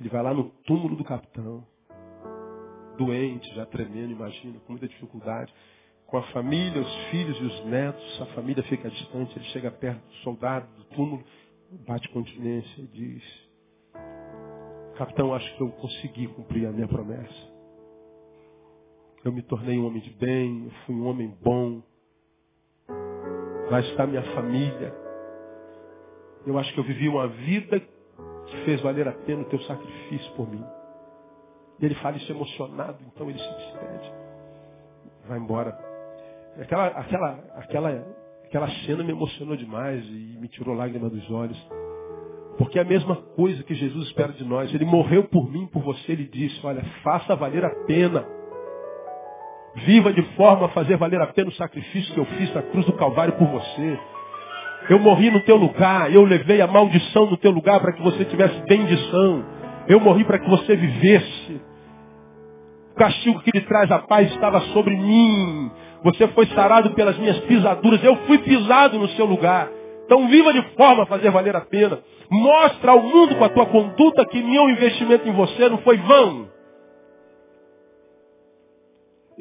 [0.00, 1.64] Ele vai lá no túmulo do capitão,
[2.96, 5.52] doente, já tremendo, imagina, com muita dificuldade.
[6.06, 10.04] Com a família, os filhos e os netos, a família fica distante, ele chega perto
[10.06, 11.24] do soldado, do túmulo,
[11.86, 13.22] bate continência e diz,
[14.96, 17.51] capitão, acho que eu consegui cumprir a minha promessa.
[19.24, 21.80] Eu me tornei um homem de bem, eu fui um homem bom.
[23.70, 24.92] Lá está minha família.
[26.44, 30.32] Eu acho que eu vivi uma vida que fez valer a pena o teu sacrifício
[30.32, 30.64] por mim.
[31.78, 34.12] E ele fala isso emocionado, então ele se despede.
[35.28, 35.78] Vai embora.
[36.60, 38.06] Aquela, aquela, aquela,
[38.44, 41.70] aquela cena me emocionou demais e me tirou lágrimas dos olhos.
[42.58, 44.74] Porque é a mesma coisa que Jesus espera de nós.
[44.74, 46.12] Ele morreu por mim, por você.
[46.12, 48.41] Ele disse, olha, faça valer a pena.
[49.74, 52.84] Viva de forma a fazer valer a pena o sacrifício que eu fiz na cruz
[52.84, 53.98] do Calvário por você.
[54.90, 58.24] Eu morri no teu lugar, eu levei a maldição no teu lugar para que você
[58.24, 59.44] tivesse bendição.
[59.88, 61.60] Eu morri para que você vivesse.
[62.92, 65.70] O castigo que lhe traz a paz estava sobre mim.
[66.04, 68.02] Você foi sarado pelas minhas pisaduras.
[68.04, 69.70] Eu fui pisado no seu lugar.
[70.04, 72.00] Então viva de forma a fazer valer a pena.
[72.30, 76.48] Mostra ao mundo com a tua conduta que meu investimento em você não foi vão.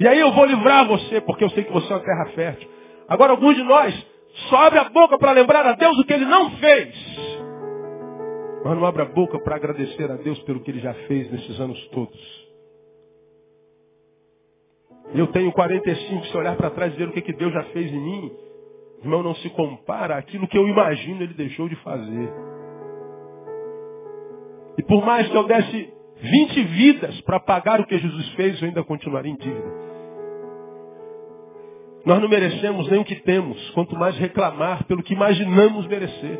[0.01, 2.67] E aí eu vou livrar você, porque eu sei que você é uma terra fértil.
[3.07, 4.07] Agora, alguns de nós
[4.49, 6.95] só abre a boca para lembrar a Deus o que ele não fez.
[8.65, 11.59] Mas não abre a boca para agradecer a Deus pelo que ele já fez nesses
[11.59, 12.19] anos todos.
[15.13, 17.93] Eu tenho 45, se olhar para trás e ver o que, que Deus já fez
[17.93, 18.31] em mim,
[19.03, 22.33] irmão, não se compara àquilo que eu imagino ele deixou de fazer.
[24.79, 28.67] E por mais que eu desse 20 vidas para pagar o que Jesus fez, eu
[28.67, 29.90] ainda continuaria em dívida.
[32.05, 36.39] Nós não merecemos nem o que temos, quanto mais reclamar pelo que imaginamos merecer.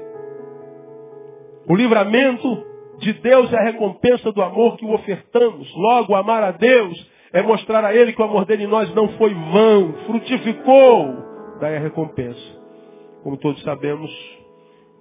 [1.68, 2.66] O livramento
[2.99, 5.72] de Deus é a recompensa do amor que o ofertamos.
[5.76, 9.09] Logo, amar a Deus é mostrar a Ele que o amor dele em nós não
[9.18, 11.57] foi vão, frutificou.
[11.59, 12.62] Daí a recompensa.
[13.24, 14.12] Como todos sabemos,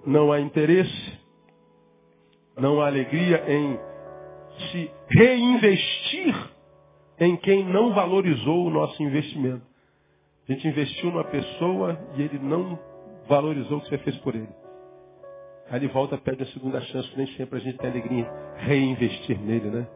[0.05, 1.19] não há interesse,
[2.57, 3.79] não há alegria em
[4.71, 6.35] se reinvestir
[7.19, 9.70] em quem não valorizou o nosso investimento.
[10.47, 12.79] A gente investiu numa pessoa e ele não
[13.27, 14.49] valorizou o que você fez por ele.
[15.69, 18.27] Aí ele volta, pede a segunda chance, nem sempre a gente tem alegria
[18.59, 19.87] em reinvestir nele, né?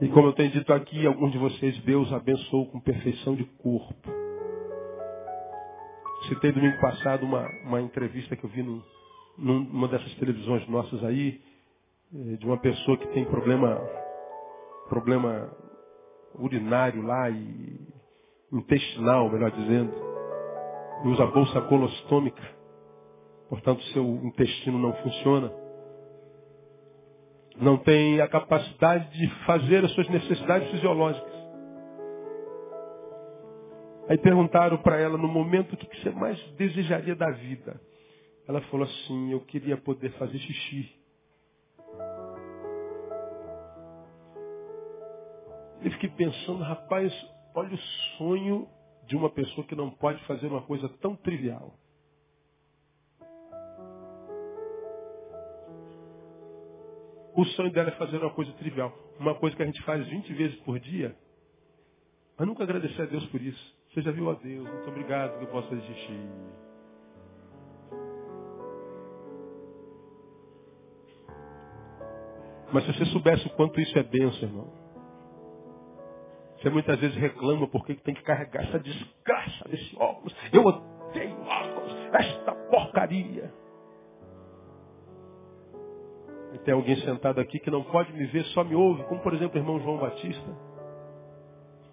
[0.00, 3.94] E como eu tenho dito aqui, alguns de vocês, Deus abençoou com perfeição de corpo.
[6.28, 8.82] Citei domingo passado uma, uma entrevista que eu vi num,
[9.38, 11.40] numa dessas televisões nossas aí,
[12.14, 13.80] eh, de uma pessoa que tem problema,
[14.88, 15.50] problema
[16.34, 17.97] urinário lá e
[18.52, 19.92] intestinal, melhor dizendo,
[21.04, 22.42] e usa bolsa colostômica,
[23.48, 25.52] portanto seu intestino não funciona
[27.60, 31.38] não tem a capacidade de fazer as suas necessidades fisiológicas.
[34.08, 37.78] Aí perguntaram para ela no momento o que você mais desejaria da vida.
[38.46, 40.96] Ela falou assim, eu queria poder fazer xixi.
[45.82, 47.12] Eu fiquei pensando, rapaz,
[47.58, 47.78] olha o
[48.16, 48.68] sonho
[49.06, 51.74] de uma pessoa que não pode fazer uma coisa tão trivial.
[57.34, 58.92] O sonho dela é fazer uma coisa trivial.
[59.18, 61.16] Uma coisa que a gente faz 20 vezes por dia.
[62.36, 63.76] Mas nunca agradecer a Deus por isso.
[63.90, 66.28] Você já viu a Deus, muito obrigado que eu possa existir.
[72.72, 74.77] Mas se você soubesse o quanto isso é benção, irmão.
[76.58, 80.34] Você muitas vezes reclama porque tem que carregar essa desgraça desse óculos.
[80.52, 83.52] Eu odeio óculos, esta porcaria.
[86.52, 89.34] E tem alguém sentado aqui que não pode me ver, só me ouve, como por
[89.34, 90.56] exemplo o irmão João Batista,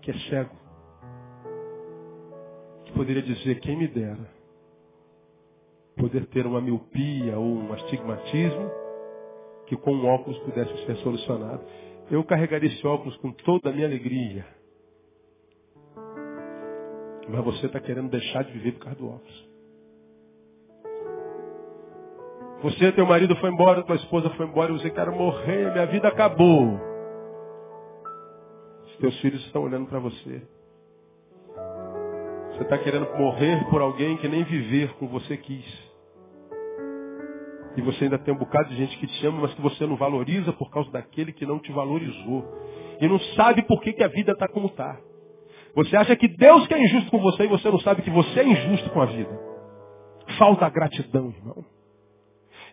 [0.01, 0.55] que é cego.
[2.85, 4.35] Que poderia dizer, quem me dera
[5.95, 8.71] poder ter uma miopia ou um astigmatismo
[9.67, 11.63] que com um óculos pudesse ser solucionado.
[12.09, 14.45] Eu carregaria esse óculos com toda a minha alegria.
[17.27, 19.49] Mas você está querendo deixar de viver por causa do óculos.
[22.61, 26.79] Você, teu marido foi embora, tua esposa foi embora, você quer morrer, minha vida acabou.
[28.85, 30.41] Os teus filhos estão olhando para você.
[32.51, 35.84] Você está querendo morrer por alguém que nem viver com você quis.
[37.77, 39.95] E você ainda tem um bocado de gente que te ama, mas que você não
[39.95, 42.43] valoriza por causa daquele que não te valorizou.
[43.01, 44.97] E não sabe por que, que a vida está como está.
[45.75, 48.39] Você acha que Deus que é injusto com você e você não sabe que você
[48.39, 49.39] é injusto com a vida.
[50.37, 51.65] Falta gratidão, irmão.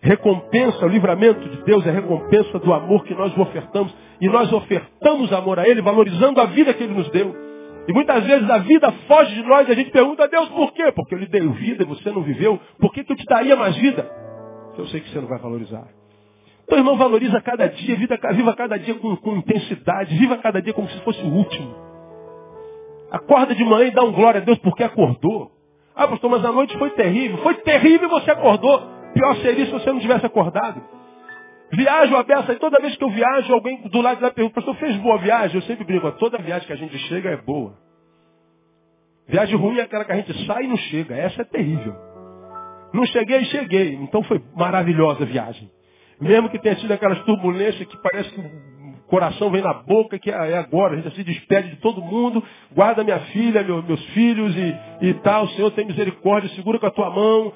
[0.00, 3.94] Recompensa, o livramento de Deus é recompensa do amor que nós ofertamos.
[4.20, 7.34] E nós ofertamos amor a Ele, valorizando a vida que Ele nos deu.
[7.88, 10.72] E muitas vezes a vida foge de nós e a gente pergunta a Deus por
[10.72, 10.92] quê?
[10.92, 12.60] Porque eu lhe dei vida e você não viveu.
[12.78, 14.21] Por que, que eu te daria mais vida?
[14.76, 15.86] Eu sei que você não vai valorizar.
[16.64, 20.88] Então, irmão, valoriza cada dia, viva cada dia com, com intensidade, viva cada dia como
[20.88, 21.74] se fosse o último.
[23.10, 25.50] Acorda de manhã e dá um glória a Deus porque acordou.
[25.94, 27.38] Ah, pastor, mas a noite foi terrível.
[27.38, 28.80] Foi terrível e você acordou.
[29.12, 30.82] Pior seria se você não tivesse acordado.
[31.72, 34.74] Viajo a beça, e toda vez que eu viajo, alguém do lado da pergunta, pastor,
[34.76, 35.56] fez boa viagem?
[35.56, 37.74] Eu sempre brinco, toda viagem que a gente chega é boa.
[39.26, 41.14] Viagem ruim é aquela que a gente sai e não chega.
[41.14, 41.94] Essa é terrível.
[42.92, 43.94] Não cheguei, cheguei.
[43.94, 45.70] Então foi maravilhosa a viagem.
[46.20, 50.30] Mesmo que tenha sido aquelas turbulências que parece que o coração vem na boca, que
[50.30, 55.08] é agora, a gente se despede de todo mundo, guarda minha filha, meus filhos e,
[55.08, 57.52] e tal, Senhor tem misericórdia, segura com a tua mão,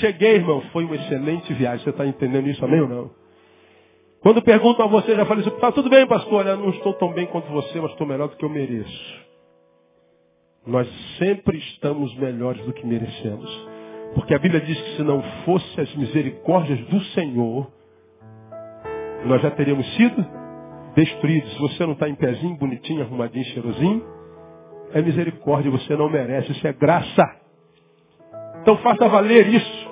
[0.00, 1.82] Cheguei, irmão, foi uma excelente viagem.
[1.84, 3.10] Você está entendendo isso, amém ou não?
[4.20, 6.34] Quando perguntam a você, já falei assim, tá tudo bem, pastor?
[6.34, 9.28] Olha, não estou tão bem quanto você, mas estou melhor do que eu mereço.
[10.66, 13.68] Nós sempre estamos melhores do que merecemos.
[14.14, 17.70] Porque a Bíblia diz que se não fossem as misericórdias do Senhor,
[19.24, 20.24] nós já teríamos sido
[20.94, 21.48] destruído.
[21.48, 24.04] Se você não está em pezinho, bonitinho, arrumadinho, cheirosinho,
[24.92, 27.24] é misericórdia, você não merece, isso é graça.
[28.62, 29.88] Então faça valer isso.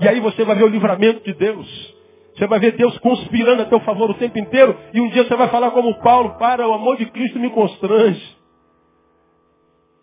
[0.00, 1.94] E aí você vai ver o livramento de Deus.
[2.34, 4.76] Você vai ver Deus conspirando a teu favor o tempo inteiro.
[4.92, 8.43] E um dia você vai falar como Paulo, para, o amor de Cristo me constrange.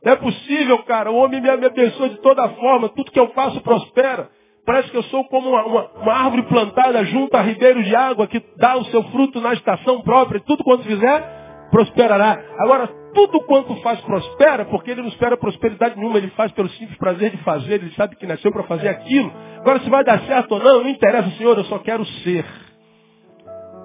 [0.03, 4.29] É possível, cara, o homem me abençoa de toda forma, tudo que eu faço prospera.
[4.65, 8.27] Parece que eu sou como uma, uma, uma, árvore plantada junto a ribeiro de água
[8.27, 10.39] que dá o seu fruto na estação própria.
[10.41, 12.39] Tudo quanto fizer, prosperará.
[12.59, 16.97] Agora, tudo quanto faz prospera, porque ele não espera prosperidade nenhuma, ele faz pelo simples
[16.97, 19.31] prazer de fazer, ele sabe que nasceu para fazer aquilo.
[19.59, 22.45] Agora, se vai dar certo ou não, não interessa, Senhor, eu só quero ser.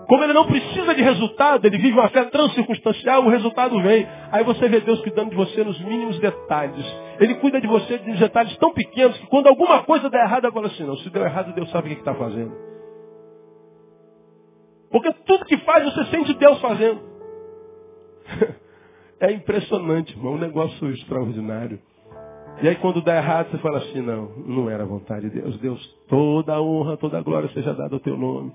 [0.06, 4.06] Como ele não precisa de resultado, ele vive uma fé transcircunstancial, o resultado vem.
[4.30, 6.86] Aí você vê Deus cuidando de você nos mínimos detalhes.
[7.18, 10.66] Ele cuida de você nos detalhes tão pequenos que quando alguma coisa der errado, falo
[10.66, 12.52] assim, não, se deu errado, Deus sabe o que está fazendo.
[14.90, 17.00] Porque tudo que faz, você sente Deus fazendo.
[19.18, 21.80] É impressionante, irmão, um negócio extraordinário.
[22.62, 25.58] E aí quando dá errado, você fala assim, não, não era vontade de Deus.
[25.58, 28.52] Deus, toda a honra, toda a glória seja dada ao teu nome.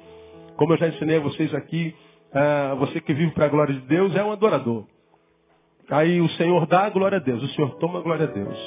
[0.57, 1.95] Como eu já ensinei a vocês aqui,
[2.33, 4.85] ah, você que vive para a glória de Deus é um adorador.
[5.89, 7.43] Aí o Senhor dá, glória a Deus.
[7.43, 8.57] O Senhor toma, glória a Deus.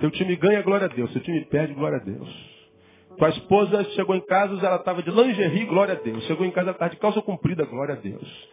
[0.00, 1.12] Seu time ganha, glória a Deus.
[1.12, 2.28] Seu time perde, glória a Deus.
[3.16, 6.24] Tua esposa chegou em casa, ela estava de lingerie, glória a Deus.
[6.26, 8.48] Chegou em casa, ela estava de calça comprida, glória a Deus.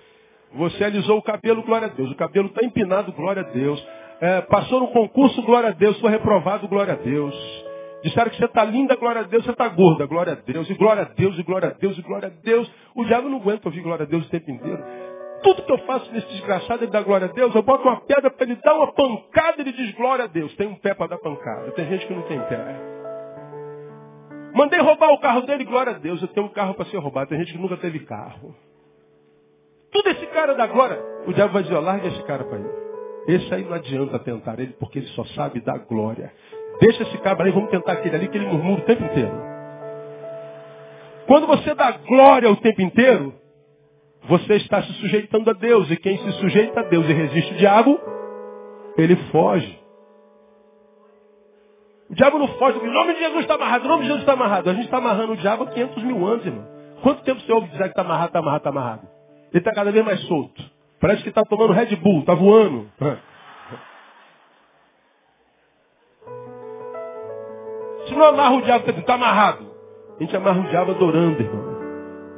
[0.55, 2.11] Você alisou o cabelo, glória a Deus.
[2.11, 3.87] O cabelo está empinado, glória a Deus.
[4.19, 5.99] É, passou no concurso, glória a Deus.
[5.99, 7.64] Foi reprovado, glória a Deus.
[8.05, 9.43] Disseram que você está linda, glória a Deus.
[9.43, 10.69] Você está gorda, glória a Deus.
[10.69, 12.71] E glória a Deus, e glória a Deus, e glória a Deus.
[12.93, 14.77] O diabo não aguenta ouvir glória a Deus o tempo inteiro.
[15.41, 17.55] Tudo que eu faço nesse desgraçado, ele dá glória a Deus.
[17.55, 20.55] Eu boto uma pedra para ele dar uma pancada, ele diz glória a Deus.
[20.55, 21.71] Tem um pé para dar pancada.
[21.71, 22.79] Tem gente que não tem pé.
[24.53, 26.21] Mandei roubar o carro dele, glória a Deus.
[26.21, 27.29] Eu tenho um carro para ser roubado.
[27.29, 28.55] Tem gente que nunca teve carro.
[29.91, 31.01] Tudo esse cara da glória.
[31.25, 32.69] O diabo vai dizer, larga esse cara para ele.
[33.27, 36.31] Esse aí não adianta tentar ele, porque ele só sabe dar glória.
[36.79, 39.31] Deixa esse cabra aí, vamos tentar aquele ali que ele murmura o tempo inteiro.
[41.27, 43.33] Quando você dá glória o tempo inteiro,
[44.27, 45.89] você está se sujeitando a Deus.
[45.89, 47.99] E quem se sujeita a Deus e resiste o diabo,
[48.97, 49.79] ele foge.
[52.09, 52.77] O diabo não foge.
[52.77, 53.85] O nome de Jesus está amarrado.
[53.85, 54.69] O nome de Jesus está amarrado.
[54.69, 56.67] A gente está amarrando o diabo há 500 mil anos, irmão.
[57.01, 59.07] Quanto tempo você ouve dizer que está amarrado, está amarrado, está amarrado?
[59.51, 60.63] Ele está cada vez mais solto.
[60.99, 62.89] Parece que está tomando Red Bull, está voando.
[68.15, 69.65] Se não amarra o diabo, está amarrado.
[70.17, 71.75] A gente amarra o diabo adorando, irmão.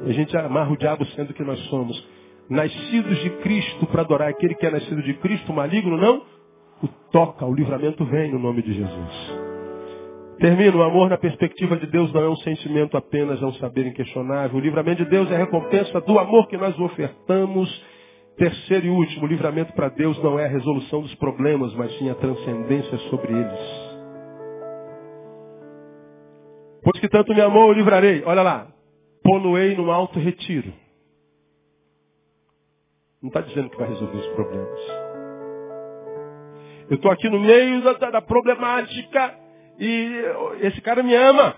[0.06, 2.08] A gente amarra o diabo sendo que nós somos
[2.50, 6.22] nascidos de Cristo para adorar aquele que é nascido de Cristo, maligno não,
[6.82, 9.38] o toca, o livramento vem no nome de Jesus.
[10.40, 13.86] Termino, o amor na perspectiva de Deus não é um sentimento apenas, é um saber
[13.86, 14.58] inquestionável.
[14.58, 17.84] O livramento de Deus é a recompensa do amor que nós ofertamos.
[18.36, 22.10] Terceiro e último, o livramento para Deus não é a resolução dos problemas, mas sim
[22.10, 23.87] a transcendência sobre eles.
[26.90, 28.22] Pois que tanto me amou, eu livrarei.
[28.24, 28.66] Olha lá.
[29.22, 30.72] Poluei no alto retiro.
[33.20, 34.80] Não está dizendo que vai resolver os problemas.
[36.88, 39.38] Eu estou aqui no meio da, da, problemática
[39.78, 40.22] e
[40.62, 41.56] esse cara me ama.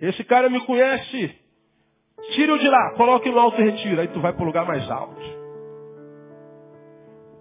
[0.00, 1.34] Esse cara me conhece.
[2.36, 4.00] Tire-o de lá, coloque no alto retiro.
[4.00, 5.20] Aí tu vai para o lugar mais alto.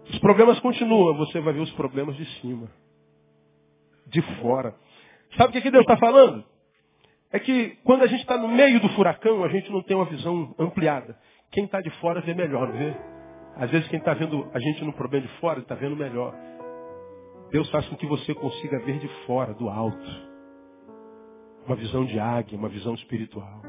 [0.09, 2.67] Os problemas continuam, você vai ver os problemas de cima.
[4.07, 4.73] De fora.
[5.37, 6.56] Sabe o que, que Deus está falando?
[7.31, 10.05] É que quando a gente está no meio do furacão, a gente não tem uma
[10.05, 11.17] visão ampliada.
[11.51, 12.93] Quem está de fora vê melhor, não vê?
[13.55, 16.33] Às vezes quem está vendo a gente no problema de fora está vendo melhor.
[17.51, 20.27] Deus faz com que você consiga ver de fora, do alto.
[21.65, 23.61] Uma visão de águia, uma visão espiritual.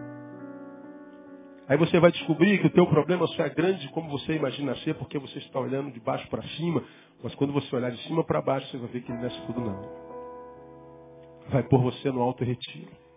[1.68, 4.94] Aí você vai descobrir que o teu problema só é grande como você imagina ser,
[4.94, 6.82] porque você está olhando de baixo para cima,
[7.22, 9.46] mas quando você olhar de cima para baixo, você vai ver que ele não é
[9.46, 10.08] tudo não.
[11.50, 13.07] Vai pôr você no alto retiro.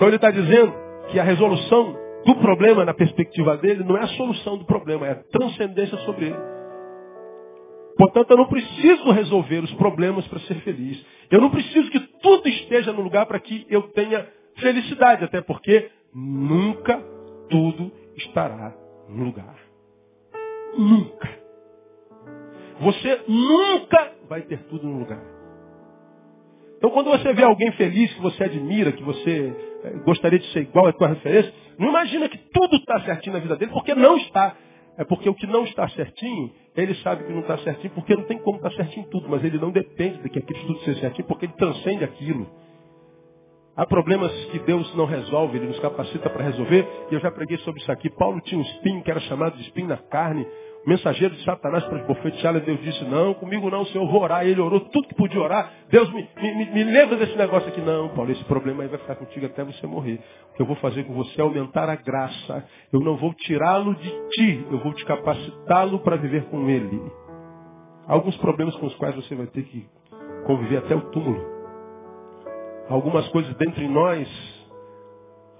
[0.00, 0.72] Então ele está dizendo
[1.10, 1.94] que a resolução
[2.24, 6.28] do problema na perspectiva dele não é a solução do problema, é a transcendência sobre
[6.28, 6.38] ele.
[7.98, 11.04] Portanto, eu não preciso resolver os problemas para ser feliz.
[11.30, 14.26] Eu não preciso que tudo esteja no lugar para que eu tenha
[14.56, 16.98] felicidade, até porque nunca
[17.50, 18.74] tudo estará
[19.06, 19.54] no lugar.
[20.78, 21.28] Nunca.
[22.80, 25.39] Você nunca vai ter tudo no lugar.
[26.80, 29.54] Então, quando você vê alguém feliz, que você admira, que você
[29.84, 33.38] eh, gostaria de ser igual à tua referência, não imagina que tudo está certinho na
[33.38, 34.56] vida dele, porque não está.
[34.96, 38.24] É porque o que não está certinho, ele sabe que não está certinho, porque não
[38.24, 41.28] tem como estar certinho tudo, mas ele não depende de que aquilo tudo seja certinho,
[41.28, 42.48] porque ele transcende aquilo.
[43.76, 46.86] Há problemas que Deus não resolve, Ele nos capacita para resolver.
[47.10, 48.10] E eu já preguei sobre isso aqui.
[48.10, 50.46] Paulo tinha um espinho que era chamado de espinho na carne.
[50.86, 54.46] Mensageiro de Satanás para esbofetear, Deus disse, não, comigo não, Senhor, vou orar.
[54.46, 55.70] Ele orou tudo que podia orar.
[55.90, 57.82] Deus me, me, me lembra desse negócio aqui.
[57.82, 60.18] Não, Paulo, esse problema aí vai ficar contigo até você morrer.
[60.52, 62.64] O que eu vou fazer com você é aumentar a graça.
[62.90, 67.00] Eu não vou tirá-lo de ti, eu vou te capacitá-lo para viver com ele.
[68.08, 69.86] Alguns problemas com os quais você vai ter que
[70.46, 71.44] conviver até o túmulo.
[72.88, 74.28] Algumas coisas dentro de nós,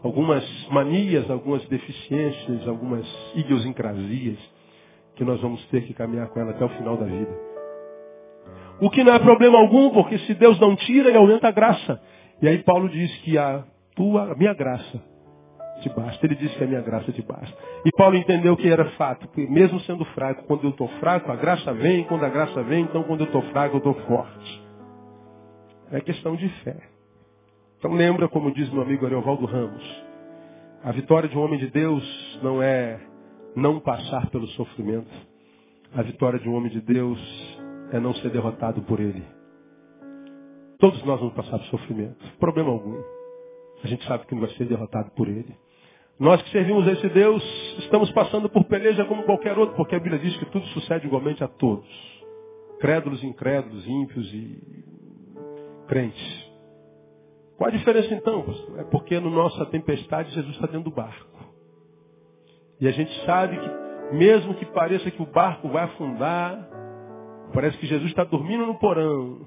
[0.02, 4.38] algumas manias, algumas deficiências, algumas idiosincrasias,
[5.16, 7.50] que nós vamos ter que caminhar com ela até o final da vida.
[8.80, 12.00] O que não é problema algum, porque se Deus não tira, ele aumenta a graça.
[12.40, 15.02] E aí Paulo diz que a tua, a minha graça
[15.82, 16.26] te basta.
[16.26, 17.54] Ele disse que a minha graça te basta.
[17.84, 21.36] E Paulo entendeu que era fato, que mesmo sendo fraco, quando eu estou fraco, a
[21.36, 24.62] graça vem, quando a graça vem, então quando eu estou fraco, eu estou forte.
[25.92, 26.76] É questão de fé.
[27.78, 30.04] Então lembra, como diz meu amigo Ariovaldo Ramos,
[30.84, 32.98] a vitória de um homem de Deus não é
[33.54, 35.10] não passar pelo sofrimento.
[35.94, 37.18] A vitória de um homem de Deus
[37.92, 39.24] é não ser derrotado por ele.
[40.78, 42.16] Todos nós vamos passar por sofrimento.
[42.38, 43.02] Problema algum.
[43.82, 45.54] A gente sabe que não vai ser derrotado por ele.
[46.18, 47.42] Nós que servimos a esse Deus,
[47.78, 51.42] estamos passando por peleja como qualquer outro, porque a Bíblia diz que tudo sucede igualmente
[51.42, 51.88] a todos.
[52.78, 54.84] Crédulos, incrédulos, ímpios e
[55.88, 56.50] crentes.
[57.56, 58.44] Qual a diferença então?
[58.78, 61.49] É porque no nossa tempestade Jesus está dentro do barco.
[62.80, 66.66] E a gente sabe que, mesmo que pareça que o barco vai afundar,
[67.52, 69.46] parece que Jesus está dormindo no porão.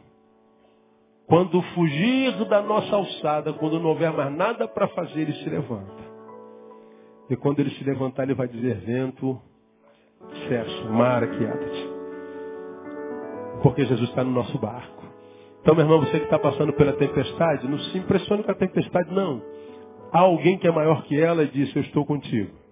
[1.28, 6.04] Quando fugir da nossa alçada, quando não houver mais nada para fazer, ele se levanta.
[7.30, 9.42] E quando ele se levantar, ele vai dizer, vento,
[10.48, 11.90] cesso, mar, aquieta-te.
[13.64, 15.04] Porque Jesus está no nosso barco.
[15.62, 19.12] Então, meu irmão, você que está passando pela tempestade, não se impressione com a tempestade,
[19.12, 19.42] não.
[20.12, 22.62] Há alguém que é maior que ela e disse, eu estou contigo.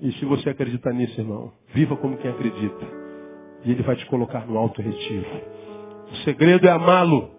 [0.00, 2.86] E se você acredita nisso, irmão, viva como quem acredita.
[3.64, 5.26] E ele vai te colocar no alto retiro.
[6.10, 7.30] O segredo é amá-lo.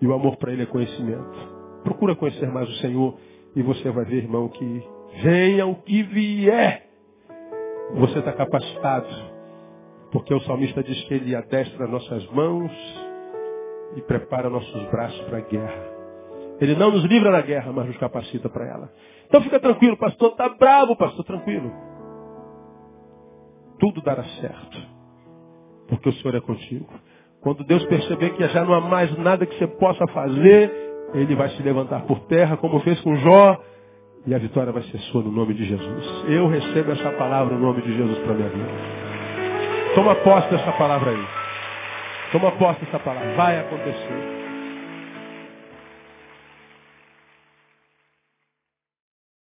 [0.00, 1.54] E o amor para ele é conhecimento.
[1.82, 3.16] Procura conhecer mais o Senhor
[3.56, 4.82] e você vai ver, irmão, que
[5.22, 6.86] venha o que vier.
[7.94, 9.08] Você está capacitado.
[10.10, 12.70] Porque o salmista diz que ele adestra nossas mãos
[13.96, 15.94] e prepara nossos braços para a guerra.
[16.60, 18.92] Ele não nos livra da guerra, mas nos capacita para ela.
[19.26, 21.72] Então fica tranquilo, pastor, está bravo, pastor, tranquilo.
[23.78, 24.78] Tudo dará certo.
[25.88, 26.86] Porque o Senhor é contigo.
[27.40, 30.72] Quando Deus perceber que já não há mais nada que você possa fazer,
[31.12, 33.60] Ele vai se levantar por terra, como fez com Jó,
[34.26, 36.24] e a vitória vai ser sua no nome de Jesus.
[36.28, 38.70] Eu recebo essa palavra no nome de Jesus para minha vida.
[39.94, 41.26] Toma posse dessa palavra aí.
[42.32, 43.34] Toma posse dessa palavra.
[43.34, 44.43] Vai acontecer.